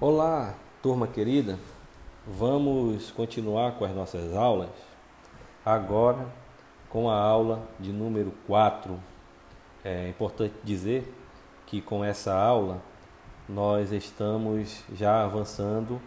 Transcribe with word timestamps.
Olá, 0.00 0.54
turma 0.82 1.06
querida. 1.06 1.56
Vamos 2.26 3.12
continuar 3.12 3.78
com 3.78 3.84
as 3.84 3.94
nossas 3.94 4.34
aulas. 4.34 4.70
Agora 5.64 6.26
com 6.90 7.08
a 7.08 7.16
aula 7.16 7.62
de 7.78 7.92
número 7.92 8.32
4. 8.44 8.98
É 9.84 10.08
importante 10.08 10.52
dizer 10.64 11.14
que 11.64 11.80
com 11.80 12.04
essa 12.04 12.34
aula 12.34 12.82
nós 13.48 13.92
estamos 13.92 14.82
já 14.92 15.22
avançando 15.22 16.00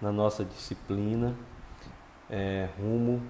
na 0.00 0.10
nossa 0.10 0.42
disciplina 0.42 1.36
é, 2.30 2.70
rumo 2.78 3.22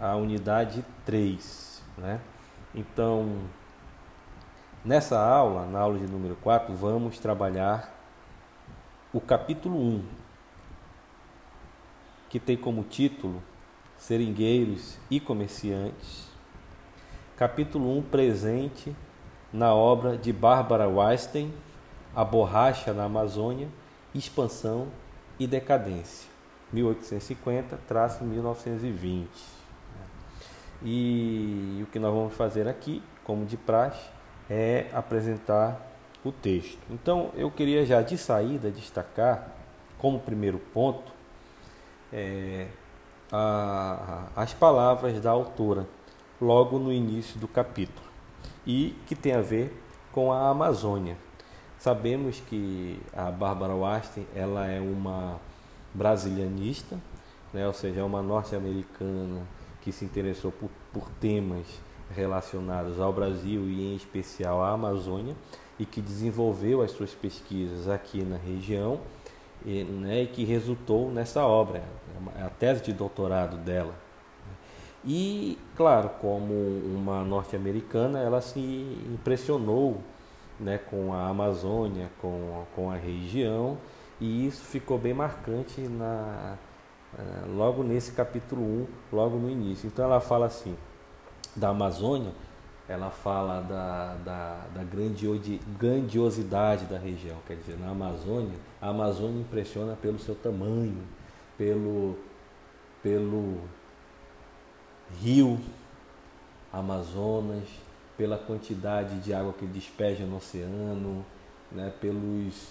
à 0.00 0.14
unidade 0.14 0.84
3. 1.04 1.82
Né? 1.98 2.20
Então, 2.72 3.36
nessa 4.84 5.20
aula, 5.20 5.66
na 5.66 5.80
aula 5.80 5.98
de 5.98 6.06
número 6.06 6.36
4, 6.36 6.72
vamos 6.72 7.18
trabalhar 7.18 7.95
o 9.16 9.20
capítulo 9.20 9.78
1, 9.78 10.04
que 12.28 12.38
tem 12.38 12.54
como 12.54 12.82
título 12.82 13.42
Seringueiros 13.96 14.98
e 15.10 15.18
Comerciantes. 15.18 16.28
Capítulo 17.34 17.96
1 17.96 18.02
presente 18.02 18.94
na 19.50 19.74
obra 19.74 20.18
de 20.18 20.34
Bárbara 20.34 20.86
Weinstein, 20.86 21.50
A 22.14 22.22
Borracha 22.26 22.92
na 22.92 23.04
Amazônia, 23.04 23.70
Expansão 24.14 24.88
e 25.38 25.46
Decadência, 25.46 26.28
1850-1920. 26.74 29.28
E 30.82 31.80
o 31.82 31.86
que 31.86 31.98
nós 31.98 32.12
vamos 32.12 32.34
fazer 32.34 32.68
aqui, 32.68 33.02
como 33.24 33.46
de 33.46 33.56
praxe, 33.56 34.10
é 34.50 34.90
apresentar 34.92 35.85
o 36.28 36.32
texto. 36.32 36.78
Então, 36.90 37.30
eu 37.34 37.50
queria 37.50 37.84
já 37.84 38.02
de 38.02 38.16
saída 38.16 38.70
destacar, 38.70 39.52
como 39.98 40.18
primeiro 40.20 40.58
ponto, 40.58 41.12
é, 42.12 42.66
a, 43.30 44.28
as 44.34 44.52
palavras 44.52 45.20
da 45.20 45.30
autora, 45.30 45.86
logo 46.40 46.78
no 46.78 46.92
início 46.92 47.38
do 47.38 47.48
capítulo, 47.48 48.06
e 48.66 48.94
que 49.06 49.14
tem 49.14 49.32
a 49.32 49.40
ver 49.40 49.82
com 50.12 50.32
a 50.32 50.48
Amazônia. 50.48 51.16
Sabemos 51.78 52.40
que 52.40 53.00
a 53.12 53.30
Bárbara 53.30 53.74
Weinstein 53.74 54.26
ela 54.34 54.66
é 54.66 54.80
uma 54.80 55.38
brasilianista, 55.94 56.98
né, 57.52 57.66
ou 57.66 57.72
seja, 57.72 58.00
é 58.00 58.04
uma 58.04 58.22
norte-americana 58.22 59.42
que 59.80 59.92
se 59.92 60.04
interessou 60.04 60.50
por, 60.50 60.70
por 60.92 61.08
temas 61.20 61.66
relacionados 62.14 63.00
ao 63.00 63.12
Brasil 63.12 63.68
e 63.68 63.92
em 63.92 63.96
especial 63.96 64.62
à 64.62 64.70
Amazônia 64.70 65.34
e 65.78 65.84
que 65.84 66.00
desenvolveu 66.00 66.82
as 66.82 66.90
suas 66.90 67.12
pesquisas 67.12 67.88
aqui 67.88 68.22
na 68.22 68.36
região 68.36 69.00
e, 69.64 69.84
né, 69.84 70.22
e 70.22 70.26
que 70.26 70.44
resultou 70.44 71.10
nessa 71.10 71.44
obra, 71.44 71.82
é 72.38 72.42
a 72.42 72.50
tese 72.50 72.82
de 72.82 72.92
doutorado 72.92 73.56
dela. 73.58 73.94
E, 75.04 75.58
claro, 75.76 76.10
como 76.20 76.52
uma 76.52 77.22
norte-americana, 77.22 78.18
ela 78.18 78.40
se 78.40 78.60
impressionou 79.12 80.00
né, 80.58 80.78
com 80.78 81.12
a 81.12 81.28
Amazônia, 81.28 82.10
com, 82.20 82.64
com 82.74 82.90
a 82.90 82.96
região, 82.96 83.78
e 84.20 84.46
isso 84.46 84.64
ficou 84.64 84.98
bem 84.98 85.14
marcante 85.14 85.80
na, 85.82 86.56
eh, 87.16 87.44
logo 87.54 87.82
nesse 87.82 88.12
capítulo 88.12 88.62
1, 88.62 88.86
logo 89.12 89.36
no 89.36 89.50
início. 89.50 89.86
Então 89.86 90.04
ela 90.04 90.20
fala 90.20 90.46
assim, 90.46 90.74
da 91.56 91.70
Amazônia, 91.70 92.32
ela 92.88 93.10
fala 93.10 93.60
da, 93.62 94.14
da, 94.24 94.66
da 94.74 94.84
grandiosidade 94.84 96.84
da 96.84 96.98
região. 96.98 97.36
Quer 97.46 97.56
dizer, 97.56 97.78
na 97.78 97.90
Amazônia, 97.90 98.56
a 98.80 98.90
Amazônia 98.90 99.40
impressiona 99.40 99.96
pelo 99.96 100.18
seu 100.18 100.36
tamanho, 100.36 101.02
pelo, 101.58 102.16
pelo 103.02 103.60
rio 105.20 105.58
Amazonas, 106.72 107.64
pela 108.16 108.38
quantidade 108.38 109.18
de 109.20 109.34
água 109.34 109.52
que 109.52 109.66
despeja 109.66 110.24
no 110.24 110.36
oceano, 110.36 111.26
né, 111.72 111.92
pelos 112.00 112.68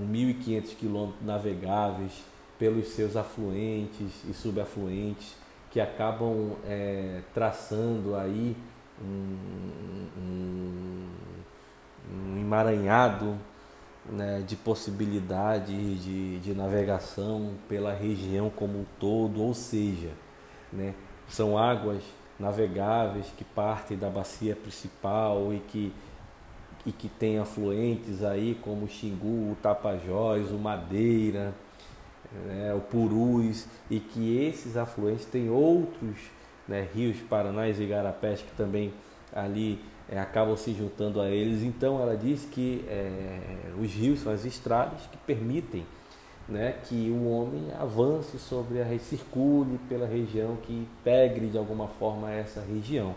1.500 0.00 0.76
quilômetros 0.76 1.24
navegáveis, 1.24 2.24
pelos 2.58 2.88
seus 2.88 3.16
afluentes 3.16 4.24
e 4.28 4.34
subafluentes 4.34 5.36
que 5.70 5.80
acabam 5.80 6.56
é, 6.66 7.20
traçando 7.34 8.16
aí 8.16 8.56
um, 9.02 9.36
um, 10.18 11.08
um 12.10 12.38
emaranhado 12.40 13.36
né, 14.08 14.42
de 14.46 14.56
possibilidades 14.56 16.02
de, 16.02 16.38
de 16.40 16.54
navegação 16.54 17.54
pela 17.68 17.92
região 17.92 18.48
como 18.50 18.80
um 18.80 18.86
todo, 18.98 19.42
ou 19.42 19.52
seja, 19.52 20.10
né, 20.72 20.94
são 21.28 21.58
águas 21.58 22.02
navegáveis 22.38 23.26
que 23.36 23.44
partem 23.44 23.98
da 23.98 24.08
bacia 24.08 24.56
principal 24.56 25.52
e 25.52 25.58
que, 25.58 25.92
e 26.86 26.92
que 26.92 27.08
tem 27.08 27.38
afluentes 27.38 28.22
aí 28.22 28.58
como 28.62 28.86
o 28.86 28.88
Xingu, 28.88 29.52
o 29.52 29.56
Tapajós, 29.60 30.50
o 30.50 30.58
Madeira, 30.58 31.52
né, 32.46 32.74
o 32.74 32.80
Purus, 32.80 33.66
e 33.90 33.98
que 33.98 34.38
esses 34.44 34.76
afluentes 34.76 35.24
têm 35.24 35.50
outros 35.50 36.16
né, 36.66 36.86
rios 36.94 37.18
Paranás 37.28 37.78
e 37.80 37.84
Igarapés 37.84 38.42
que 38.42 38.54
também 38.56 38.92
ali 39.32 39.80
é, 40.08 40.18
acabam 40.18 40.56
se 40.56 40.72
juntando 40.74 41.20
a 41.20 41.28
eles. 41.28 41.62
Então 41.62 42.00
ela 42.00 42.16
diz 42.16 42.44
que 42.44 42.84
é, 42.88 43.70
os 43.80 43.90
rios 43.92 44.20
são 44.20 44.32
as 44.32 44.44
estradas 44.44 45.00
que 45.10 45.16
permitem 45.18 45.86
né, 46.48 46.76
que 46.84 47.10
o 47.10 47.28
homem 47.30 47.70
avance 47.78 48.38
sobre 48.38 48.80
a 48.80 48.98
circule 48.98 49.78
pela 49.88 50.06
região, 50.06 50.56
que 50.56 50.72
integre 50.72 51.48
de 51.48 51.58
alguma 51.58 51.88
forma 51.88 52.30
essa 52.32 52.60
região. 52.60 53.14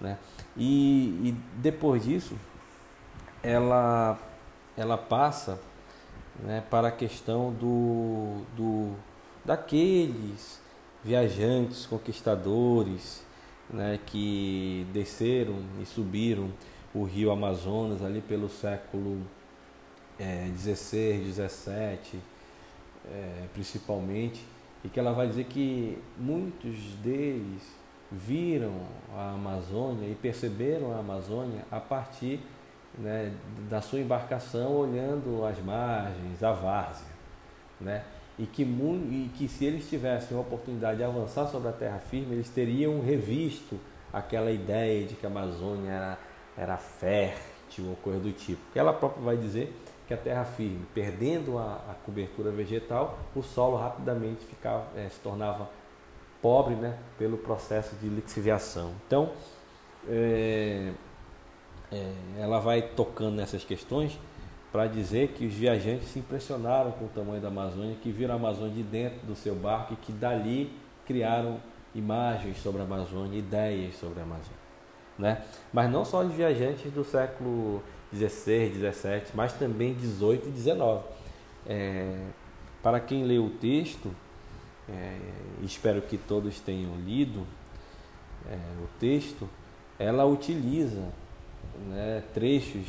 Né? 0.00 0.16
E, 0.56 1.28
e 1.28 1.36
depois 1.56 2.04
disso, 2.04 2.36
ela, 3.42 4.18
ela 4.76 4.96
passa 4.96 5.60
né, 6.42 6.62
para 6.70 6.88
a 6.88 6.92
questão 6.92 7.52
do, 7.52 8.42
do, 8.56 8.94
daqueles 9.44 10.60
viajantes, 11.04 11.86
conquistadores, 11.86 13.24
né, 13.68 13.98
que 14.06 14.86
desceram 14.92 15.56
e 15.80 15.86
subiram 15.86 16.50
o 16.94 17.04
rio 17.04 17.30
Amazonas 17.30 18.02
ali 18.02 18.20
pelo 18.20 18.48
século 18.48 19.20
é, 20.18 20.48
16, 20.50 21.24
17, 21.26 22.18
é, 23.06 23.46
principalmente, 23.54 24.44
e 24.84 24.88
que 24.88 24.98
ela 24.98 25.12
vai 25.12 25.28
dizer 25.28 25.44
que 25.44 25.98
muitos 26.18 26.76
deles 27.02 27.62
viram 28.10 28.72
a 29.14 29.32
Amazônia 29.34 30.08
e 30.08 30.14
perceberam 30.14 30.92
a 30.92 30.98
Amazônia 30.98 31.64
a 31.70 31.78
partir 31.78 32.40
né, 33.00 33.32
da 33.68 33.80
sua 33.80 34.00
embarcação 34.00 34.76
olhando 34.76 35.44
as 35.44 35.58
margens, 35.64 36.42
a 36.42 36.52
várzea, 36.52 37.06
né? 37.80 38.04
e 38.40 38.46
que, 38.46 38.62
e 38.62 39.30
que 39.36 39.48
se 39.48 39.66
eles 39.66 39.86
tivessem 39.86 40.34
a 40.34 40.40
oportunidade 40.40 40.96
de 40.96 41.04
avançar 41.04 41.46
sobre 41.48 41.68
a 41.68 41.72
terra 41.72 41.98
firme, 41.98 42.36
eles 42.36 42.48
teriam 42.48 42.98
revisto 43.02 43.78
aquela 44.10 44.50
ideia 44.50 45.06
de 45.06 45.14
que 45.14 45.26
a 45.26 45.28
Amazônia 45.28 45.90
era, 45.90 46.18
era 46.56 46.76
fértil 46.78 47.90
ou 47.90 47.96
coisa 47.96 48.18
do 48.18 48.32
tipo. 48.32 48.60
Ela 48.74 48.94
própria 48.94 49.22
vai 49.22 49.36
dizer 49.36 49.76
que 50.08 50.14
a 50.14 50.16
terra 50.16 50.44
firme, 50.44 50.86
perdendo 50.94 51.58
a, 51.58 51.74
a 51.90 51.94
cobertura 52.04 52.50
vegetal, 52.50 53.18
o 53.36 53.42
solo 53.42 53.76
rapidamente 53.76 54.44
ficava, 54.46 54.86
é, 54.96 55.06
se 55.10 55.20
tornava 55.20 55.68
pobre 56.40 56.74
né, 56.74 56.98
pelo 57.18 57.36
processo 57.36 57.94
de 57.96 58.08
lixiviação. 58.08 58.92
Então, 59.06 59.32
é, 60.08 60.92
é, 61.92 62.12
ela 62.38 62.60
vai 62.60 62.82
tocando 62.82 63.36
nessas 63.36 63.64
questões 63.64 64.18
para 64.72 64.86
dizer 64.86 65.28
que 65.28 65.44
os 65.44 65.54
viajantes 65.54 66.08
se 66.08 66.18
impressionaram 66.18 66.92
com 66.92 67.06
o 67.06 67.08
tamanho 67.08 67.40
da 67.40 67.48
Amazônia, 67.48 67.96
que 68.00 68.10
viram 68.10 68.34
a 68.34 68.36
Amazônia 68.36 68.74
de 68.74 68.82
dentro 68.82 69.26
do 69.26 69.34
seu 69.34 69.54
barco 69.54 69.94
e 69.94 69.96
que 69.96 70.12
dali 70.12 70.72
criaram 71.04 71.60
imagens 71.94 72.58
sobre 72.62 72.80
a 72.80 72.84
Amazônia, 72.84 73.38
ideias 73.38 73.96
sobre 73.96 74.20
a 74.20 74.22
Amazônia. 74.22 74.60
Né? 75.18 75.42
Mas 75.72 75.90
não 75.90 76.04
só 76.04 76.24
os 76.24 76.32
viajantes 76.32 76.90
do 76.92 77.04
século 77.04 77.82
XVI, 78.14 78.72
XVII, 78.72 79.22
mas 79.34 79.52
também 79.52 79.94
XVIII 79.98 80.42
e 80.46 80.58
XIX. 80.58 80.76
É, 81.66 82.26
para 82.82 83.00
quem 83.00 83.24
lê 83.24 83.38
o 83.38 83.50
texto, 83.50 84.14
é, 84.88 85.18
espero 85.62 86.00
que 86.00 86.16
todos 86.16 86.60
tenham 86.60 86.94
lido 86.96 87.46
é, 88.48 88.56
o 88.82 88.86
texto, 88.98 89.48
ela 89.98 90.24
utiliza 90.24 91.12
né, 91.88 92.22
trechos 92.34 92.86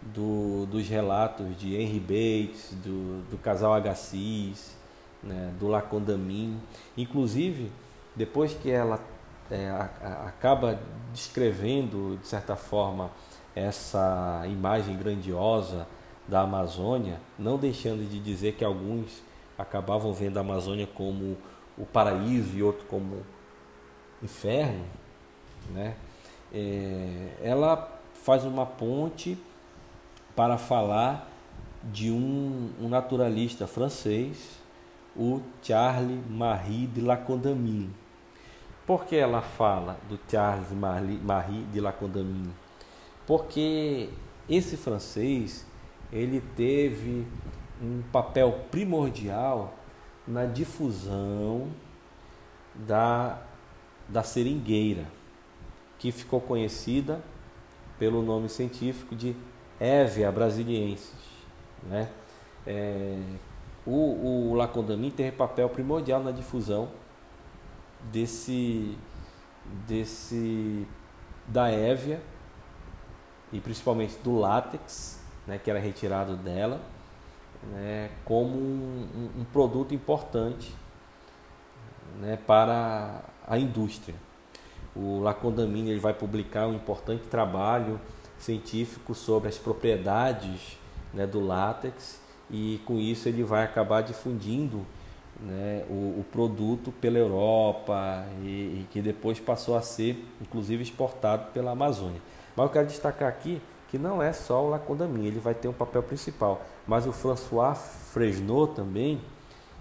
do, 0.00 0.66
dos 0.66 0.88
relatos 0.88 1.56
de 1.58 1.74
Henry 1.74 2.00
Bates, 2.00 2.74
do, 2.82 3.22
do 3.30 3.38
casal 3.38 3.74
Agassiz, 3.74 4.76
né, 5.22 5.52
do 5.58 5.68
Lacondamin. 5.68 6.60
Inclusive, 6.96 7.70
depois 8.14 8.54
que 8.54 8.70
ela 8.70 9.00
é, 9.50 9.70
acaba 10.26 10.78
descrevendo, 11.12 12.18
de 12.20 12.26
certa 12.26 12.56
forma, 12.56 13.10
essa 13.54 14.42
imagem 14.46 14.96
grandiosa 14.96 15.86
da 16.26 16.40
Amazônia, 16.40 17.20
não 17.38 17.56
deixando 17.56 18.08
de 18.08 18.18
dizer 18.18 18.54
que 18.54 18.64
alguns 18.64 19.22
acabavam 19.56 20.12
vendo 20.12 20.38
a 20.38 20.40
Amazônia 20.40 20.88
como 20.92 21.36
o 21.76 21.84
paraíso 21.84 22.56
e 22.56 22.62
outro 22.62 22.86
como 22.86 23.22
inferno, 24.22 24.84
né? 25.70 25.94
É, 26.52 27.36
ela 27.42 27.93
faz 28.24 28.42
uma 28.46 28.64
ponte 28.64 29.36
para 30.34 30.56
falar 30.56 31.28
de 31.82 32.10
um, 32.10 32.70
um 32.80 32.88
naturalista 32.88 33.66
francês, 33.66 34.58
o 35.14 35.42
Charles 35.62 36.18
Marie 36.30 36.86
de 36.86 37.02
la 37.02 37.18
Condamine. 37.18 37.90
Por 38.86 39.04
que 39.04 39.14
ela 39.14 39.42
fala 39.42 39.98
do 40.08 40.18
Charles 40.26 40.70
Marie 40.72 41.64
de 41.64 41.82
la 41.82 41.92
Condamine? 41.92 42.50
Porque 43.26 44.08
esse 44.48 44.78
francês 44.78 45.66
ele 46.10 46.40
teve 46.56 47.26
um 47.82 48.02
papel 48.10 48.58
primordial 48.70 49.74
na 50.26 50.46
difusão 50.46 51.68
da, 52.74 53.38
da 54.08 54.22
seringueira, 54.22 55.04
que 55.98 56.10
ficou 56.10 56.40
conhecida 56.40 57.22
pelo 57.98 58.22
nome 58.22 58.48
científico 58.48 59.14
de 59.14 59.36
Hevea 59.80 60.30
brasiliensis. 60.30 61.12
Né? 61.82 62.08
É, 62.66 63.18
o, 63.86 64.50
o 64.50 64.54
Lacondamin 64.54 65.10
teve 65.10 65.32
papel 65.32 65.68
primordial 65.68 66.22
na 66.22 66.30
difusão 66.30 66.88
desse, 68.10 68.96
desse 69.86 70.86
da 71.46 71.70
Évia 71.70 72.20
e 73.52 73.60
principalmente 73.60 74.18
do 74.18 74.38
látex, 74.38 75.22
né, 75.46 75.58
que 75.62 75.70
era 75.70 75.78
retirado 75.78 76.36
dela, 76.36 76.80
né, 77.72 78.10
como 78.24 78.56
um, 78.56 79.30
um 79.38 79.44
produto 79.44 79.94
importante 79.94 80.74
né, 82.20 82.38
para 82.46 83.22
a 83.46 83.58
indústria. 83.58 84.14
O 84.96 85.20
Lacondamin 85.20 85.88
ele 85.88 86.00
vai 86.00 86.14
publicar 86.14 86.66
um 86.66 86.74
importante 86.74 87.24
trabalho 87.28 88.00
científico 88.38 89.14
sobre 89.14 89.48
as 89.48 89.58
propriedades 89.58 90.78
né, 91.12 91.26
do 91.26 91.40
látex 91.40 92.20
e 92.50 92.80
com 92.84 92.98
isso 92.98 93.28
ele 93.28 93.42
vai 93.42 93.64
acabar 93.64 94.02
difundindo 94.02 94.84
né, 95.40 95.84
o, 95.88 96.20
o, 96.20 96.24
produto 96.30 96.92
pela 96.92 97.18
Europa 97.18 98.24
e, 98.42 98.46
e, 98.46 98.86
que 98.90 99.00
depois 99.00 99.40
passou 99.40 99.76
a 99.76 99.82
ser 99.82 100.24
inclusive 100.40 100.82
exportado 100.82 101.52
pela 101.52 101.72
Amazônia. 101.72 102.20
Mas 102.56 102.66
eu 102.66 102.72
quero 102.72 102.86
destacar 102.86 103.28
aqui 103.28 103.60
que 103.88 103.98
não 103.98 104.22
é 104.22 104.32
só 104.32 104.64
o 104.64 104.70
Lacondamin, 104.70 105.26
ele 105.26 105.40
vai 105.40 105.54
ter 105.54 105.68
um 105.68 105.72
papel 105.72 106.02
principal, 106.02 106.62
mas 106.86 107.06
o 107.06 107.12
François 107.12 107.76
Fresnot 108.12 108.74
também, 108.74 109.20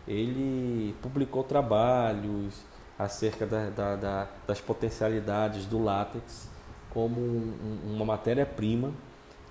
ele 0.08 0.96
publicou 1.02 1.44
trabalhos 1.44 2.62
acerca 2.98 3.46
da, 3.46 3.70
da, 3.70 3.96
da, 3.96 4.28
das 4.48 4.62
potencialidades 4.62 5.66
do 5.66 5.84
látex 5.84 6.48
como 6.92 7.20
um, 7.20 7.96
uma 7.96 8.06
matéria-prima 8.06 8.92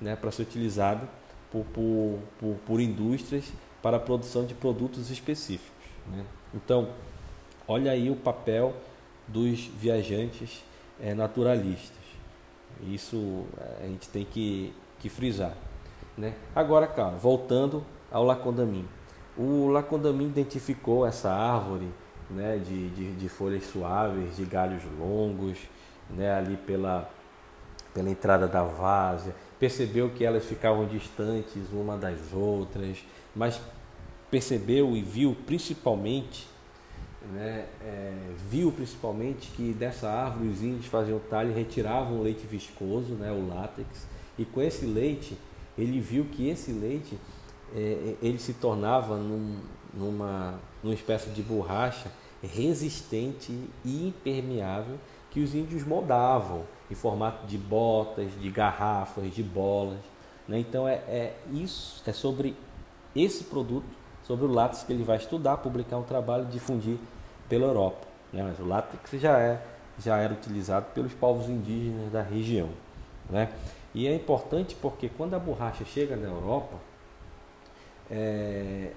né, 0.00 0.16
para 0.16 0.30
ser 0.30 0.42
utilizada 0.42 1.08
por, 1.50 1.64
por, 1.66 2.18
por, 2.38 2.56
por, 2.66 2.80
indústrias 2.80 3.52
para 3.82 3.96
a 3.96 4.00
produção 4.00 4.44
de 4.44 4.54
produtos 4.54 5.10
específicos. 5.10 5.70
Né? 6.06 6.24
Então, 6.54 6.88
olha 7.66 7.90
aí 7.90 8.10
o 8.10 8.16
papel 8.16 8.74
dos 9.26 9.66
viajantes 9.66 10.62
é, 11.00 11.14
naturalistas. 11.14 12.02
Isso 12.82 13.44
eh, 13.58 13.84
a 13.84 13.86
gente 13.86 14.08
tem 14.08 14.24
que, 14.24 14.72
que 14.98 15.08
frisar. 15.08 15.54
Né? 16.16 16.34
Agora, 16.54 16.86
cara, 16.86 17.16
voltando 17.16 17.84
ao 18.10 18.24
Lacondamin. 18.24 18.86
O 19.36 19.68
Lacondamin 19.68 20.26
identificou 20.26 21.06
essa 21.06 21.30
árvore 21.30 21.88
né, 22.34 22.58
de, 22.58 22.88
de, 22.90 23.12
de 23.12 23.28
folhas 23.28 23.64
suaves, 23.64 24.36
de 24.36 24.44
galhos 24.44 24.82
longos, 24.98 25.58
né, 26.10 26.34
ali 26.34 26.56
pela, 26.56 27.08
pela 27.94 28.10
entrada 28.10 28.46
da 28.46 28.62
várzea, 28.62 29.34
percebeu 29.58 30.10
que 30.10 30.24
elas 30.24 30.44
ficavam 30.44 30.86
distantes 30.86 31.62
uma 31.72 31.96
das 31.96 32.32
outras, 32.32 32.98
mas 33.34 33.60
percebeu 34.30 34.96
e 34.96 35.02
viu 35.02 35.36
principalmente, 35.46 36.46
né, 37.32 37.66
é, 37.82 38.14
viu 38.48 38.72
principalmente 38.72 39.50
que 39.52 39.72
dessa 39.72 40.10
árvore 40.10 40.48
os 40.48 40.62
índios 40.62 40.86
faziam 40.86 41.18
talho 41.30 41.50
e 41.50 41.54
retiravam 41.54 42.18
o 42.18 42.22
leite 42.22 42.46
viscoso, 42.46 43.14
né, 43.14 43.30
o 43.30 43.46
látex, 43.46 44.06
e 44.38 44.44
com 44.44 44.62
esse 44.62 44.84
leite 44.84 45.36
ele 45.76 46.00
viu 46.00 46.24
que 46.24 46.48
esse 46.48 46.72
leite 46.72 47.18
é, 47.74 48.16
ele 48.20 48.38
se 48.38 48.54
tornava 48.54 49.16
num, 49.16 49.60
numa, 49.94 50.58
numa 50.82 50.94
espécie 50.94 51.30
de 51.30 51.42
borracha 51.42 52.10
resistente 52.46 53.52
e 53.84 54.08
impermeável 54.08 54.98
que 55.30 55.40
os 55.40 55.54
índios 55.54 55.84
moldavam 55.84 56.64
em 56.90 56.94
formato 56.94 57.46
de 57.46 57.56
botas, 57.56 58.30
de 58.40 58.50
garrafas, 58.50 59.32
de 59.34 59.42
bolas. 59.42 60.00
Né? 60.46 60.58
Então 60.58 60.86
é, 60.86 60.94
é, 61.08 61.36
isso, 61.52 62.02
é 62.06 62.12
sobre 62.12 62.56
esse 63.14 63.44
produto, 63.44 63.86
sobre 64.24 64.44
o 64.44 64.48
látex 64.48 64.82
que 64.82 64.92
ele 64.92 65.04
vai 65.04 65.16
estudar, 65.16 65.58
publicar 65.58 65.96
um 65.96 66.02
trabalho, 66.02 66.46
difundir 66.46 66.98
pela 67.48 67.66
Europa. 67.66 68.06
Né? 68.32 68.42
Mas 68.42 68.58
o 68.58 68.66
látex 68.66 69.20
já 69.20 69.38
é 69.38 69.62
já 69.98 70.18
era 70.18 70.32
utilizado 70.32 70.86
pelos 70.94 71.12
povos 71.12 71.48
indígenas 71.48 72.10
da 72.10 72.22
região. 72.22 72.68
Né? 73.28 73.50
E 73.94 74.06
é 74.06 74.14
importante 74.14 74.76
porque 74.80 75.08
quando 75.08 75.34
a 75.34 75.38
borracha 75.38 75.84
chega 75.84 76.16
na 76.16 76.28
Europa, 76.28 76.76
é, 78.10 78.92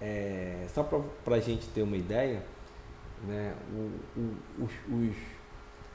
é, 0.00 0.66
só 0.74 0.82
para 0.82 1.36
a 1.36 1.40
gente 1.40 1.66
ter 1.68 1.82
uma 1.82 1.96
ideia, 1.96 2.42
né, 3.22 3.54
o, 3.72 4.20
o, 4.20 4.36
os, 4.64 4.72
os, 4.88 5.16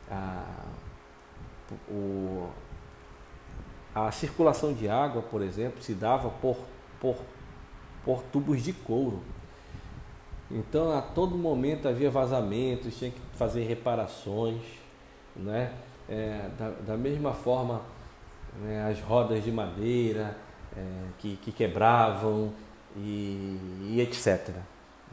a, 0.10 0.46
o, 1.90 2.50
a 3.94 4.12
circulação 4.12 4.74
de 4.74 4.88
água, 4.88 5.22
por 5.22 5.42
exemplo, 5.42 5.82
se 5.82 5.94
dava 5.94 6.30
por, 6.30 6.58
por, 7.00 7.18
por 8.04 8.24
tubos 8.24 8.64
de 8.64 8.74
couro. 8.74 9.22
Então, 10.52 10.92
a 10.98 11.02
todo 11.02 11.38
momento 11.38 11.88
havia 11.88 12.10
vazamentos, 12.10 12.98
tinha 12.98 13.12
que 13.12 13.20
fazer 13.34 13.64
reparações. 13.64 14.62
Né? 15.36 15.72
É, 16.08 16.50
da, 16.58 16.70
da, 16.70 16.98
mesma 16.98 17.34
forma, 17.34 17.82
né, 18.62 18.90
as 18.90 19.00
rodas 19.00 19.44
de 19.44 19.52
madeira 19.52 20.36
é, 20.76 20.82
que, 21.20 21.38
que, 21.38 21.52
quebravam 21.52 22.52
e, 22.98 23.60
e 23.84 24.02
etc. 24.02 24.50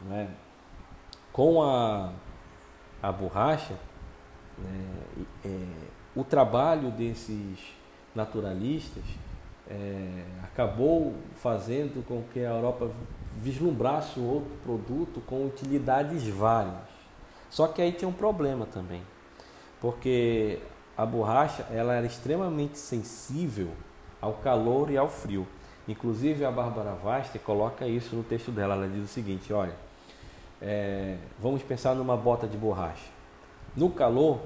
Né? 0.05 0.27
Com 1.37 1.61
a, 1.61 2.13
a 2.99 3.11
borracha, 3.11 3.75
né, 4.57 4.85
é, 5.45 5.65
o 6.15 6.23
trabalho 6.23 6.89
desses 6.89 7.59
naturalistas 8.15 9.03
é, 9.69 10.23
acabou 10.43 11.13
fazendo 11.35 12.03
com 12.07 12.23
que 12.33 12.39
a 12.39 12.49
Europa 12.49 12.89
vislumbrasse 13.35 14.19
um 14.19 14.27
outro 14.27 14.49
produto 14.63 15.21
com 15.27 15.45
utilidades 15.45 16.27
várias. 16.27 16.89
Só 17.51 17.67
que 17.67 17.83
aí 17.83 17.91
tinha 17.91 18.09
um 18.09 18.13
problema 18.13 18.65
também, 18.65 19.03
porque 19.79 20.57
a 20.97 21.05
borracha 21.05 21.67
ela 21.69 21.93
era 21.93 22.07
extremamente 22.07 22.79
sensível 22.79 23.69
ao 24.19 24.33
calor 24.33 24.89
e 24.89 24.97
ao 24.97 25.07
frio. 25.07 25.45
Inclusive 25.87 26.43
a 26.43 26.49
Bárbara 26.49 26.95
Vasta 26.95 27.37
coloca 27.37 27.87
isso 27.87 28.15
no 28.15 28.23
texto 28.23 28.51
dela. 28.51 28.73
Ela 28.73 28.87
diz 28.87 29.03
o 29.03 29.07
seguinte: 29.07 29.53
olha, 29.53 29.75
é, 30.61 31.17
vamos 31.39 31.61
pensar 31.63 31.95
numa 31.95 32.17
bota 32.17 32.47
de 32.47 32.57
borracha. 32.57 33.09
No 33.75 33.89
calor, 33.89 34.39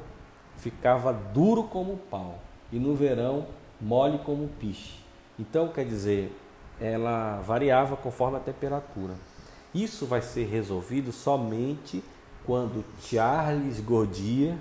ficava 0.58 1.14
duro 1.14 1.64
como 1.64 1.98
pau 1.98 2.40
e 2.72 2.80
no 2.80 2.96
verão, 2.96 3.48
mole 3.80 4.20
como 4.20 4.48
piche. 4.60 5.00
Então, 5.40 5.70
quer 5.70 5.86
dizer, 5.86 6.36
ela 6.80 7.40
variava 7.42 7.96
conforme 7.96 8.38
a 8.38 8.40
temperatura. 8.40 9.14
Isso 9.74 10.06
vai 10.06 10.22
ser 10.22 10.46
resolvido 10.46 11.12
somente 11.12 12.04
quando 12.46 12.84
Charles 13.02 13.80
Goodyear 13.80 14.58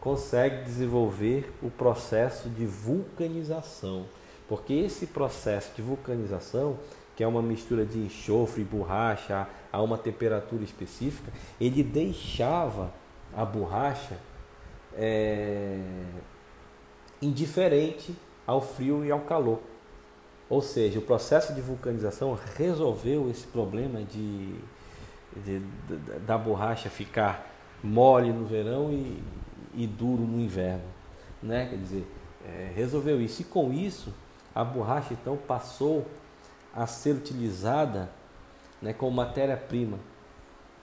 consegue 0.00 0.64
desenvolver 0.64 1.50
o 1.62 1.70
processo 1.70 2.50
de 2.50 2.66
vulcanização. 2.66 4.04
Porque 4.46 4.74
esse 4.74 5.06
processo 5.06 5.72
de 5.74 5.80
vulcanização, 5.80 6.76
que 7.16 7.22
é 7.22 7.26
uma 7.26 7.42
mistura 7.42 7.84
de 7.84 7.98
enxofre 7.98 8.62
e 8.62 8.64
borracha 8.64 9.46
a 9.72 9.82
uma 9.82 9.96
temperatura 9.96 10.64
específica, 10.64 11.32
ele 11.60 11.82
deixava 11.82 12.92
a 13.36 13.44
borracha 13.44 14.18
é, 14.94 15.78
indiferente 17.20 18.14
ao 18.46 18.60
frio 18.60 19.04
e 19.04 19.10
ao 19.10 19.20
calor. 19.20 19.60
Ou 20.48 20.60
seja, 20.60 20.98
o 20.98 21.02
processo 21.02 21.54
de 21.54 21.60
vulcanização 21.60 22.38
resolveu 22.56 23.30
esse 23.30 23.46
problema 23.46 24.02
de, 24.02 24.54
de, 25.44 25.58
de 25.60 25.96
da 26.26 26.36
borracha 26.36 26.90
ficar 26.90 27.50
mole 27.82 28.32
no 28.32 28.44
verão 28.44 28.92
e, 28.92 29.22
e 29.74 29.86
duro 29.86 30.22
no 30.22 30.40
inverno. 30.40 30.84
Né? 31.42 31.66
Quer 31.68 31.76
dizer, 31.76 32.06
é, 32.46 32.72
resolveu 32.74 33.20
isso. 33.20 33.42
E 33.42 33.44
com 33.44 33.72
isso, 33.72 34.12
a 34.54 34.62
borracha 34.62 35.14
então 35.14 35.36
passou 35.36 36.06
a 36.74 36.86
ser 36.86 37.12
utilizada 37.12 38.10
né, 38.82 38.92
como 38.92 39.16
matéria-prima 39.16 39.98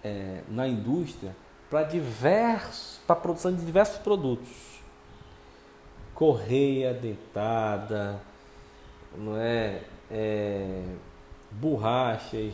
é, 0.04 0.42
na 0.48 0.68
indústria 0.68 1.36
para 1.70 1.88
a 3.08 3.16
produção 3.16 3.54
de 3.54 3.66
diversos 3.66 3.98
produtos. 4.00 4.50
Correia 6.14 6.94
dentada, 6.94 8.20
não 9.18 9.38
é, 9.38 9.82
é 10.10 10.84
borrachas, 11.52 12.54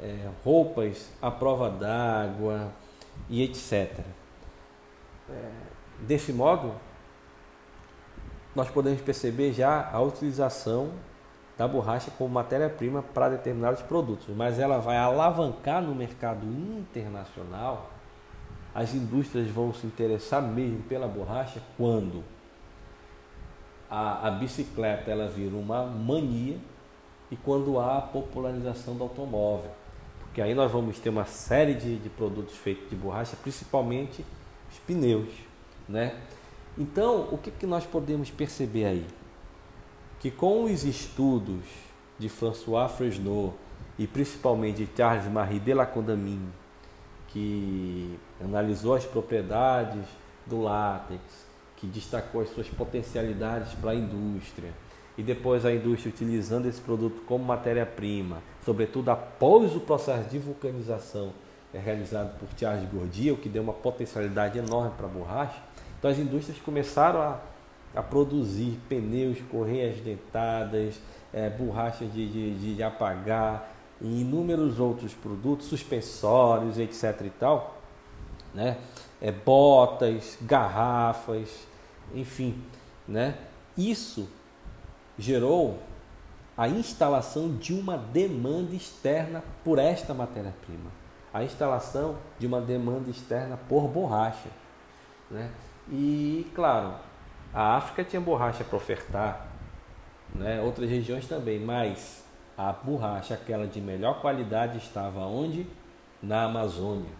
é, 0.00 0.28
roupas 0.44 1.10
à 1.20 1.30
prova 1.30 1.70
d'água 1.70 2.72
e 3.28 3.42
etc. 3.42 4.00
É, 5.28 5.50
desse 6.00 6.32
modo, 6.32 6.74
nós 8.54 8.68
podemos 8.68 9.00
perceber 9.00 9.52
já 9.52 9.88
a 9.92 10.00
utilização 10.00 10.92
da 11.60 11.68
borracha 11.68 12.10
como 12.16 12.32
matéria-prima 12.32 13.02
para 13.02 13.28
determinados 13.28 13.82
produtos, 13.82 14.34
mas 14.34 14.58
ela 14.58 14.78
vai 14.78 14.96
alavancar 14.96 15.82
no 15.82 15.94
mercado 15.94 16.46
internacional. 16.46 17.90
As 18.74 18.94
indústrias 18.94 19.46
vão 19.50 19.74
se 19.74 19.86
interessar 19.86 20.40
mesmo 20.40 20.82
pela 20.84 21.06
borracha 21.06 21.60
quando 21.76 22.24
a, 23.90 24.28
a 24.28 24.30
bicicleta 24.30 25.10
ela 25.10 25.28
vira 25.28 25.54
uma 25.54 25.84
mania 25.84 26.56
e 27.30 27.36
quando 27.36 27.78
há 27.78 27.98
a 27.98 28.00
popularização 28.00 28.94
do 28.94 29.02
automóvel. 29.02 29.70
Porque 30.20 30.40
aí 30.40 30.54
nós 30.54 30.72
vamos 30.72 30.98
ter 30.98 31.10
uma 31.10 31.26
série 31.26 31.74
de, 31.74 31.98
de 31.98 32.08
produtos 32.08 32.56
feitos 32.56 32.88
de 32.88 32.96
borracha, 32.96 33.36
principalmente 33.36 34.24
os 34.72 34.78
pneus. 34.78 35.28
Né? 35.86 36.18
Então, 36.78 37.28
o 37.30 37.36
que, 37.36 37.50
que 37.50 37.66
nós 37.66 37.84
podemos 37.84 38.30
perceber 38.30 38.86
aí? 38.86 39.19
Que 40.20 40.30
com 40.30 40.64
os 40.64 40.84
estudos 40.84 41.64
de 42.18 42.28
François 42.28 42.88
Fresnot 42.92 43.54
e 43.98 44.06
principalmente 44.06 44.84
de 44.84 44.96
Charles 44.96 45.30
Marie 45.30 45.58
de 45.58 45.74
la 45.74 45.86
Condamine, 45.86 46.48
que 47.28 48.18
analisou 48.42 48.94
as 48.94 49.04
propriedades 49.04 50.04
do 50.46 50.62
látex, 50.62 51.20
que 51.76 51.86
destacou 51.86 52.42
as 52.42 52.50
suas 52.50 52.68
potencialidades 52.68 53.72
para 53.74 53.92
a 53.92 53.94
indústria, 53.94 54.72
e 55.16 55.22
depois 55.22 55.64
a 55.64 55.72
indústria 55.72 56.12
utilizando 56.12 56.66
esse 56.66 56.80
produto 56.80 57.22
como 57.26 57.44
matéria-prima, 57.44 58.42
sobretudo 58.64 59.10
após 59.10 59.74
o 59.74 59.80
processo 59.80 60.28
de 60.28 60.38
vulcanização 60.38 61.32
é 61.72 61.78
realizado 61.78 62.36
por 62.38 62.48
Charles 62.58 62.88
Gordia, 62.90 63.32
o 63.32 63.36
que 63.36 63.48
deu 63.48 63.62
uma 63.62 63.72
potencialidade 63.72 64.58
enorme 64.58 64.92
para 64.96 65.06
a 65.06 65.08
borracha. 65.08 65.62
Então 65.98 66.10
as 66.10 66.18
indústrias 66.18 66.58
começaram 66.60 67.20
a, 67.20 67.40
a 67.94 68.02
produzir 68.02 68.78
pneus, 68.88 69.38
correias 69.50 70.00
dentadas, 70.00 71.00
é, 71.32 71.50
borrachas 71.50 72.12
de, 72.12 72.28
de, 72.28 72.74
de 72.76 72.82
apagar 72.82 73.72
e 74.00 74.22
inúmeros 74.22 74.78
outros 74.78 75.12
produtos, 75.12 75.66
suspensórios, 75.66 76.78
etc. 76.78 77.22
e 77.26 77.30
tal, 77.30 77.78
né? 78.54 78.78
É, 79.20 79.30
botas, 79.30 80.38
garrafas, 80.40 81.66
enfim, 82.14 82.62
né? 83.06 83.36
Isso 83.76 84.28
gerou 85.18 85.78
a 86.56 86.68
instalação 86.68 87.56
de 87.56 87.72
uma 87.72 87.96
demanda 87.96 88.74
externa 88.74 89.42
por 89.64 89.78
esta 89.78 90.12
matéria-prima, 90.12 90.90
a 91.32 91.42
instalação 91.44 92.16
de 92.38 92.46
uma 92.46 92.60
demanda 92.60 93.10
externa 93.10 93.58
por 93.68 93.88
borracha. 93.88 94.48
Né? 95.30 95.50
E, 95.90 96.50
claro, 96.54 96.94
a 97.52 97.76
África 97.76 98.04
tinha 98.04 98.20
borracha 98.20 98.62
para 98.62 98.76
ofertar, 98.76 99.46
né? 100.34 100.60
outras 100.60 100.88
regiões 100.88 101.26
também, 101.26 101.58
mas 101.58 102.24
a 102.56 102.72
borracha, 102.72 103.34
aquela 103.34 103.66
de 103.66 103.80
melhor 103.80 104.20
qualidade, 104.20 104.78
estava 104.78 105.20
onde? 105.20 105.66
Na 106.22 106.44
Amazônia. 106.44 107.10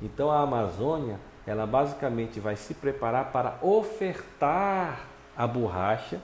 Então 0.00 0.30
a 0.30 0.40
Amazônia, 0.40 1.18
ela 1.46 1.66
basicamente 1.66 2.40
vai 2.40 2.56
se 2.56 2.74
preparar 2.74 3.32
para 3.32 3.58
ofertar 3.60 5.06
a 5.36 5.46
borracha 5.46 6.20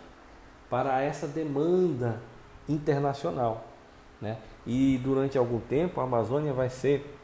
para 0.71 1.03
essa 1.03 1.27
demanda 1.27 2.21
internacional. 2.69 3.65
Né? 4.21 4.39
E 4.67 4.99
durante 5.03 5.37
algum 5.37 5.61
tempo 5.61 6.01
a 6.01 6.05
Amazônia 6.05 6.53
vai 6.53 6.71
ser, 6.71 7.19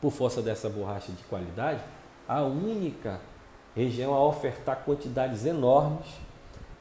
por 0.00 0.12
força 0.12 0.40
dessa 0.40 0.68
borracha 0.68 1.10
de 1.10 1.24
qualidade, 1.24 1.80
a 2.28 2.42
única 2.42 3.20
região 3.78 4.14
a 4.14 4.24
ofertar 4.24 4.82
quantidades 4.84 5.46
enormes 5.46 6.06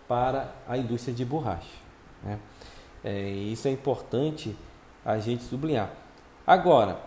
para 0.07 0.51
a 0.67 0.77
indústria 0.77 1.13
de 1.13 1.23
borracha. 1.23 1.77
Né? 2.23 2.39
É, 3.03 3.29
isso 3.29 3.67
é 3.67 3.71
importante 3.71 4.55
a 5.05 5.17
gente 5.19 5.43
sublinhar. 5.43 5.91
Agora, 6.45 6.99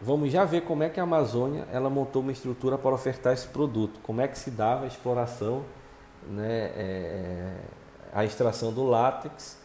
vamos 0.00 0.32
já 0.32 0.44
ver 0.44 0.62
como 0.62 0.82
é 0.82 0.88
que 0.88 0.98
a 0.98 1.02
Amazônia 1.02 1.66
ela 1.72 1.90
montou 1.90 2.22
uma 2.22 2.32
estrutura 2.32 2.78
para 2.78 2.94
ofertar 2.94 3.32
esse 3.32 3.46
produto, 3.48 4.00
como 4.02 4.20
é 4.20 4.28
que 4.28 4.38
se 4.38 4.50
dava 4.50 4.84
a 4.84 4.86
exploração 4.86 5.64
né, 6.26 6.72
é, 6.76 7.56
a 8.12 8.24
extração 8.24 8.72
do 8.72 8.84
látex, 8.84 9.58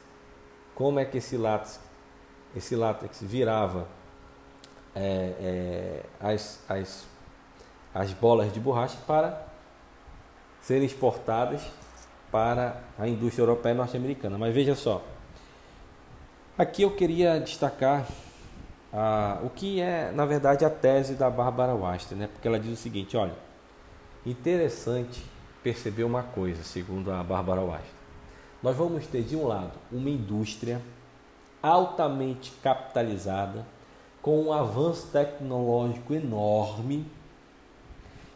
como 0.75 0.99
é 0.99 1.05
que 1.05 1.17
esse 1.17 1.37
látex, 1.37 1.79
esse 2.55 2.75
látex 2.75 3.19
virava 3.21 3.87
é, 4.95 5.33
é, 5.39 6.03
as, 6.19 6.63
as, 6.69 7.07
as 7.93 8.13
bolas 8.13 8.51
de 8.53 8.59
borracha 8.59 8.97
para 9.07 9.50
serem 10.61 10.85
exportadas 10.85 11.61
para 12.31 12.81
a 12.97 13.07
indústria 13.07 13.43
europeia 13.43 13.73
e 13.73 13.75
norte-americana. 13.75 14.37
Mas 14.37 14.53
veja 14.53 14.75
só, 14.75 15.03
aqui 16.57 16.83
eu 16.83 16.91
queria 16.91 17.39
destacar 17.39 18.05
a, 18.93 19.39
o 19.43 19.49
que 19.49 19.81
é, 19.81 20.11
na 20.11 20.25
verdade, 20.25 20.63
a 20.63 20.69
tese 20.69 21.15
da 21.15 21.29
Bárbara 21.29 21.73
Waster, 21.73 22.17
né? 22.17 22.29
porque 22.31 22.47
ela 22.47 22.59
diz 22.59 22.71
o 22.71 22.81
seguinte: 22.81 23.17
olha, 23.17 23.35
interessante 24.25 25.23
perceber 25.63 26.03
uma 26.03 26.23
coisa, 26.23 26.63
segundo 26.63 27.11
a 27.11 27.23
Bárbara 27.23 27.61
Waster 27.61 28.01
nós 28.61 28.75
vamos 28.75 29.07
ter 29.07 29.23
de 29.23 29.35
um 29.35 29.47
lado 29.47 29.71
uma 29.91 30.09
indústria 30.09 30.81
altamente 31.63 32.51
capitalizada, 32.63 33.65
com 34.21 34.39
um 34.43 34.53
avanço 34.53 35.07
tecnológico 35.07 36.13
enorme, 36.13 37.05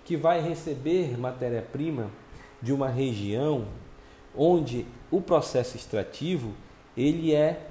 que 0.06 0.16
vai 0.16 0.40
receber 0.40 1.18
matéria-prima 1.18 2.10
de 2.62 2.72
uma 2.72 2.88
região 2.88 3.68
onde 4.36 4.86
o 5.10 5.20
processo 5.20 5.76
extrativo 5.76 6.54
ele 6.96 7.34
é 7.34 7.68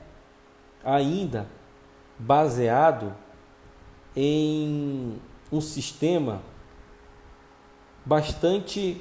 ainda 0.85 1.47
baseado 2.19 3.15
em 4.17 5.19
um 5.51 5.61
sistema 5.61 6.43
bastante 8.05 9.01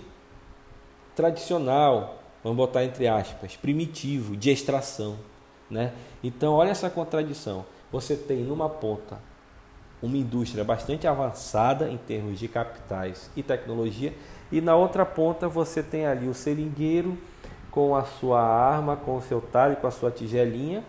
tradicional, 1.16 2.24
vamos 2.44 2.58
botar 2.58 2.84
entre 2.84 3.08
aspas, 3.08 3.56
primitivo, 3.56 4.38
de 4.38 4.50
extração. 4.50 5.18
Né? 5.70 5.94
Então, 6.24 6.54
olha 6.54 6.70
essa 6.70 6.90
contradição. 6.90 7.66
Você 7.92 8.16
tem 8.16 8.38
numa 8.38 8.70
ponta 8.70 9.20
uma 10.04 10.18
indústria 10.18 10.66
bastante 10.66 11.08
avançada 11.08 11.90
em 11.90 11.98
termos 11.98 12.38
de 12.38 12.50
capitais 12.50 13.32
e 13.36 13.42
tecnologia, 13.42 14.14
e 14.52 14.60
na 14.60 14.76
outra 14.76 15.06
ponta 15.06 15.48
você 15.48 15.82
tem 15.82 16.06
ali 16.06 16.28
o 16.28 16.34
seringueiro 16.34 17.18
com 17.72 17.96
a 17.96 18.04
sua 18.04 18.42
arma, 18.42 18.98
com 18.98 19.16
o 19.16 19.22
seu 19.22 19.42
talho, 19.42 19.78
com 19.78 19.88
a 19.88 19.92
sua 19.92 20.12
tigelinha, 20.12 20.84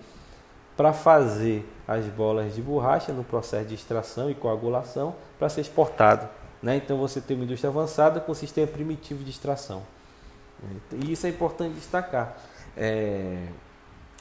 para 0.76 0.92
fazer 0.92 1.64
as 1.86 2.04
bolas 2.06 2.56
de 2.56 2.60
borracha 2.60 3.12
no 3.12 3.22
processo 3.22 3.68
de 3.68 3.74
extração 3.74 4.28
e 4.28 4.34
coagulação 4.34 5.14
para 5.38 5.48
ser 5.48 5.60
exportado. 5.60 6.28
Né? 6.60 6.76
Então 6.76 6.98
você 6.98 7.20
tem 7.20 7.36
uma 7.36 7.44
indústria 7.44 7.70
avançada 7.70 8.20
com 8.20 8.34
sistema 8.34 8.66
primitivo 8.66 9.22
de 9.22 9.30
extração. 9.30 9.82
E 10.92 11.12
isso 11.12 11.26
é 11.26 11.30
importante 11.30 11.74
destacar. 11.74 12.36
É... 12.76 13.46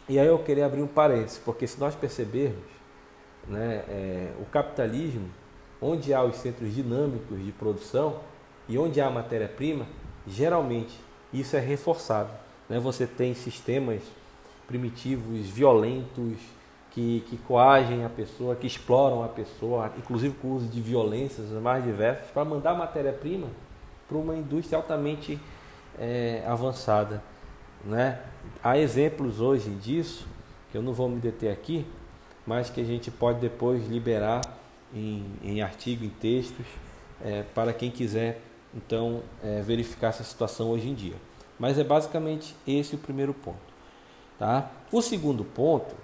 E 0.07 0.19
aí 0.19 0.27
eu 0.27 0.37
queria 0.39 0.65
abrir 0.65 0.81
um 0.81 0.87
parênteses, 0.87 1.39
porque 1.43 1.65
se 1.65 1.79
nós 1.79 1.95
percebermos, 1.95 2.63
né, 3.47 3.83
é, 3.87 4.31
o 4.39 4.45
capitalismo, 4.45 5.29
onde 5.81 6.13
há 6.13 6.23
os 6.23 6.37
centros 6.37 6.73
dinâmicos 6.73 7.43
de 7.43 7.51
produção 7.51 8.19
e 8.67 8.77
onde 8.77 9.01
há 9.01 9.09
matéria-prima, 9.09 9.85
geralmente 10.27 10.97
isso 11.33 11.55
é 11.55 11.59
reforçado. 11.59 12.29
Né? 12.69 12.79
Você 12.79 13.05
tem 13.05 13.33
sistemas 13.33 14.01
primitivos, 14.67 15.47
violentos, 15.49 16.37
que, 16.93 17.21
que 17.27 17.37
coagem 17.37 18.05
a 18.05 18.09
pessoa, 18.09 18.55
que 18.55 18.67
exploram 18.67 19.23
a 19.23 19.27
pessoa, 19.27 19.91
inclusive 19.97 20.35
com 20.35 20.49
o 20.49 20.55
uso 20.55 20.67
de 20.67 20.79
violências 20.79 21.49
mais 21.49 21.83
diversas, 21.83 22.27
para 22.27 22.45
mandar 22.45 22.75
matéria-prima 22.75 23.47
para 24.07 24.17
uma 24.17 24.35
indústria 24.35 24.77
altamente 24.77 25.39
é, 25.99 26.43
avançada. 26.47 27.21
Né? 27.83 28.19
Há 28.63 28.77
exemplos 28.77 29.41
hoje 29.41 29.71
disso, 29.71 30.27
que 30.71 30.77
eu 30.77 30.83
não 30.83 30.93
vou 30.93 31.09
me 31.09 31.19
deter 31.19 31.51
aqui, 31.51 31.85
mas 32.45 32.69
que 32.69 32.81
a 32.81 32.83
gente 32.83 33.09
pode 33.09 33.39
depois 33.39 33.87
liberar 33.87 34.41
em, 34.93 35.25
em 35.43 35.61
artigo, 35.61 36.03
em 36.03 36.09
textos, 36.09 36.65
é, 37.23 37.43
para 37.53 37.73
quem 37.73 37.89
quiser 37.89 38.41
então 38.73 39.21
é, 39.43 39.61
verificar 39.61 40.07
essa 40.07 40.23
situação 40.23 40.69
hoje 40.71 40.89
em 40.89 40.93
dia. 40.93 41.15
Mas 41.59 41.77
é 41.77 41.83
basicamente 41.83 42.55
esse 42.67 42.95
o 42.95 42.97
primeiro 42.97 43.33
ponto. 43.33 43.73
Tá? 44.39 44.69
O 44.91 45.01
segundo 45.01 45.43
ponto 45.43 45.95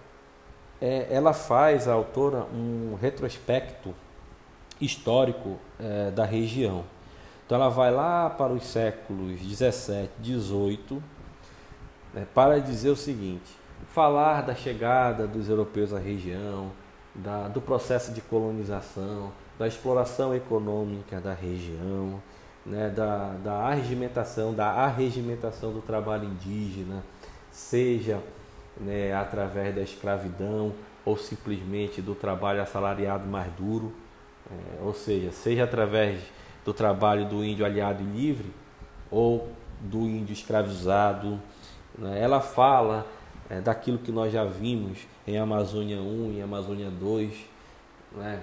é, 0.80 1.08
ela 1.10 1.34
faz, 1.34 1.88
a 1.88 1.94
autora, 1.94 2.46
um 2.54 2.96
retrospecto 3.00 3.94
histórico 4.80 5.58
é, 5.80 6.12
da 6.12 6.26
região. 6.26 6.86
Então 7.46 7.58
ela 7.58 7.70
vai 7.70 7.92
lá 7.92 8.30
para 8.30 8.54
os 8.54 8.64
séculos 8.64 9.42
17, 9.42 10.12
18, 10.20 11.04
né, 12.14 12.28
para 12.34 12.62
dizer 12.62 12.90
o 12.90 12.96
seguinte: 12.96 13.59
falar 13.88 14.42
da 14.42 14.54
chegada 14.54 15.28
dos 15.28 15.50
europeus 15.50 15.94
à 15.94 16.00
região, 16.00 16.72
da, 17.16 17.48
do 17.48 17.62
processo 17.62 18.12
de 18.12 18.22
colonização, 18.22 19.32
da 19.58 19.68
exploração 19.68 20.34
econômica 20.34 21.20
da 21.20 21.34
região, 21.34 22.22
né, 22.66 22.90
da, 22.90 23.34
da 23.44 23.54
arregimentação, 23.54 24.54
da 24.54 24.68
arregimentação 24.68 25.74
do 25.74 25.82
trabalho 25.82 26.26
indígena, 26.26 27.04
seja 27.52 28.22
né, 28.80 29.14
através 29.14 29.76
da 29.76 29.82
escravidão 29.82 30.74
ou 31.04 31.18
simplesmente 31.18 32.02
do 32.02 32.14
trabalho 32.14 32.62
assalariado 32.62 33.28
mais 33.28 33.52
duro, 33.54 33.94
é, 34.50 34.84
ou 34.84 34.94
seja, 34.94 35.32
seja 35.32 35.64
através 35.64 36.20
do 36.64 36.74
trabalho 36.74 37.26
do 37.26 37.44
índio 37.44 37.66
aliado 37.66 38.04
e 38.04 38.06
livre 38.06 38.54
ou 39.10 39.50
do 39.80 40.02
índio 40.02 40.34
escravizado. 40.34 41.40
Né, 41.98 42.22
ela 42.22 42.40
fala 42.40 43.06
é, 43.50 43.60
daquilo 43.60 43.98
que 43.98 44.12
nós 44.12 44.32
já 44.32 44.46
vimos 44.46 45.00
em 45.26 45.38
Amazônia 45.38 46.00
1 46.00 46.34
e 46.38 46.42
Amazônia 46.42 46.90
2, 46.90 47.34
né, 48.16 48.42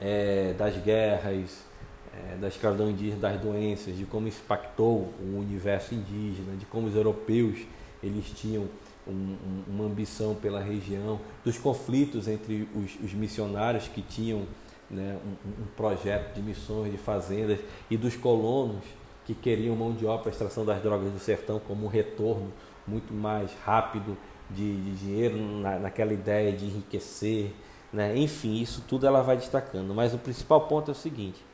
é, 0.00 0.52
das 0.54 0.76
guerras, 0.78 1.64
é, 2.12 2.36
da 2.36 2.48
escravidão 2.48 2.90
indígena, 2.90 3.20
das 3.20 3.40
doenças, 3.40 3.96
de 3.96 4.04
como 4.04 4.26
isso 4.26 4.40
impactou 4.44 5.12
o 5.20 5.38
universo 5.38 5.94
indígena, 5.94 6.56
de 6.56 6.66
como 6.66 6.88
os 6.88 6.94
europeus 6.94 7.60
eles 8.02 8.30
tinham 8.30 8.66
um, 9.06 9.12
um, 9.12 9.64
uma 9.68 9.84
ambição 9.84 10.34
pela 10.34 10.60
região, 10.60 11.20
dos 11.44 11.58
conflitos 11.58 12.26
entre 12.26 12.68
os, 12.74 12.96
os 13.04 13.12
missionários 13.14 13.88
que 13.88 14.02
tinham 14.02 14.46
né, 14.90 15.18
um, 15.24 15.62
um, 15.62 15.66
projeto 15.76 16.34
de 16.34 16.42
missões, 16.42 16.90
de 16.90 16.98
fazendas, 16.98 17.60
e 17.90 17.96
dos 17.96 18.16
colonos 18.16 18.82
que 19.24 19.34
queriam 19.34 19.76
mão 19.76 19.92
de 19.92 20.06
obra 20.06 20.22
para 20.22 20.30
a 20.30 20.32
extração 20.32 20.64
das 20.64 20.82
drogas 20.82 21.12
do 21.12 21.18
sertão 21.18 21.60
como 21.60 21.86
um 21.86 21.88
retorno 21.88 22.50
muito 22.90 23.14
mais 23.14 23.50
rápido 23.64 24.16
de, 24.50 24.82
de 24.82 24.92
dinheiro, 24.96 25.36
na, 25.38 25.78
naquela 25.78 26.12
ideia 26.12 26.52
de 26.52 26.66
enriquecer. 26.66 27.54
Né? 27.92 28.16
Enfim, 28.16 28.60
isso 28.60 28.82
tudo 28.86 29.06
ela 29.06 29.22
vai 29.22 29.36
destacando. 29.36 29.94
Mas 29.94 30.12
o 30.12 30.18
principal 30.18 30.62
ponto 30.62 30.90
é 30.90 30.92
o 30.92 30.96
seguinte: 30.96 31.44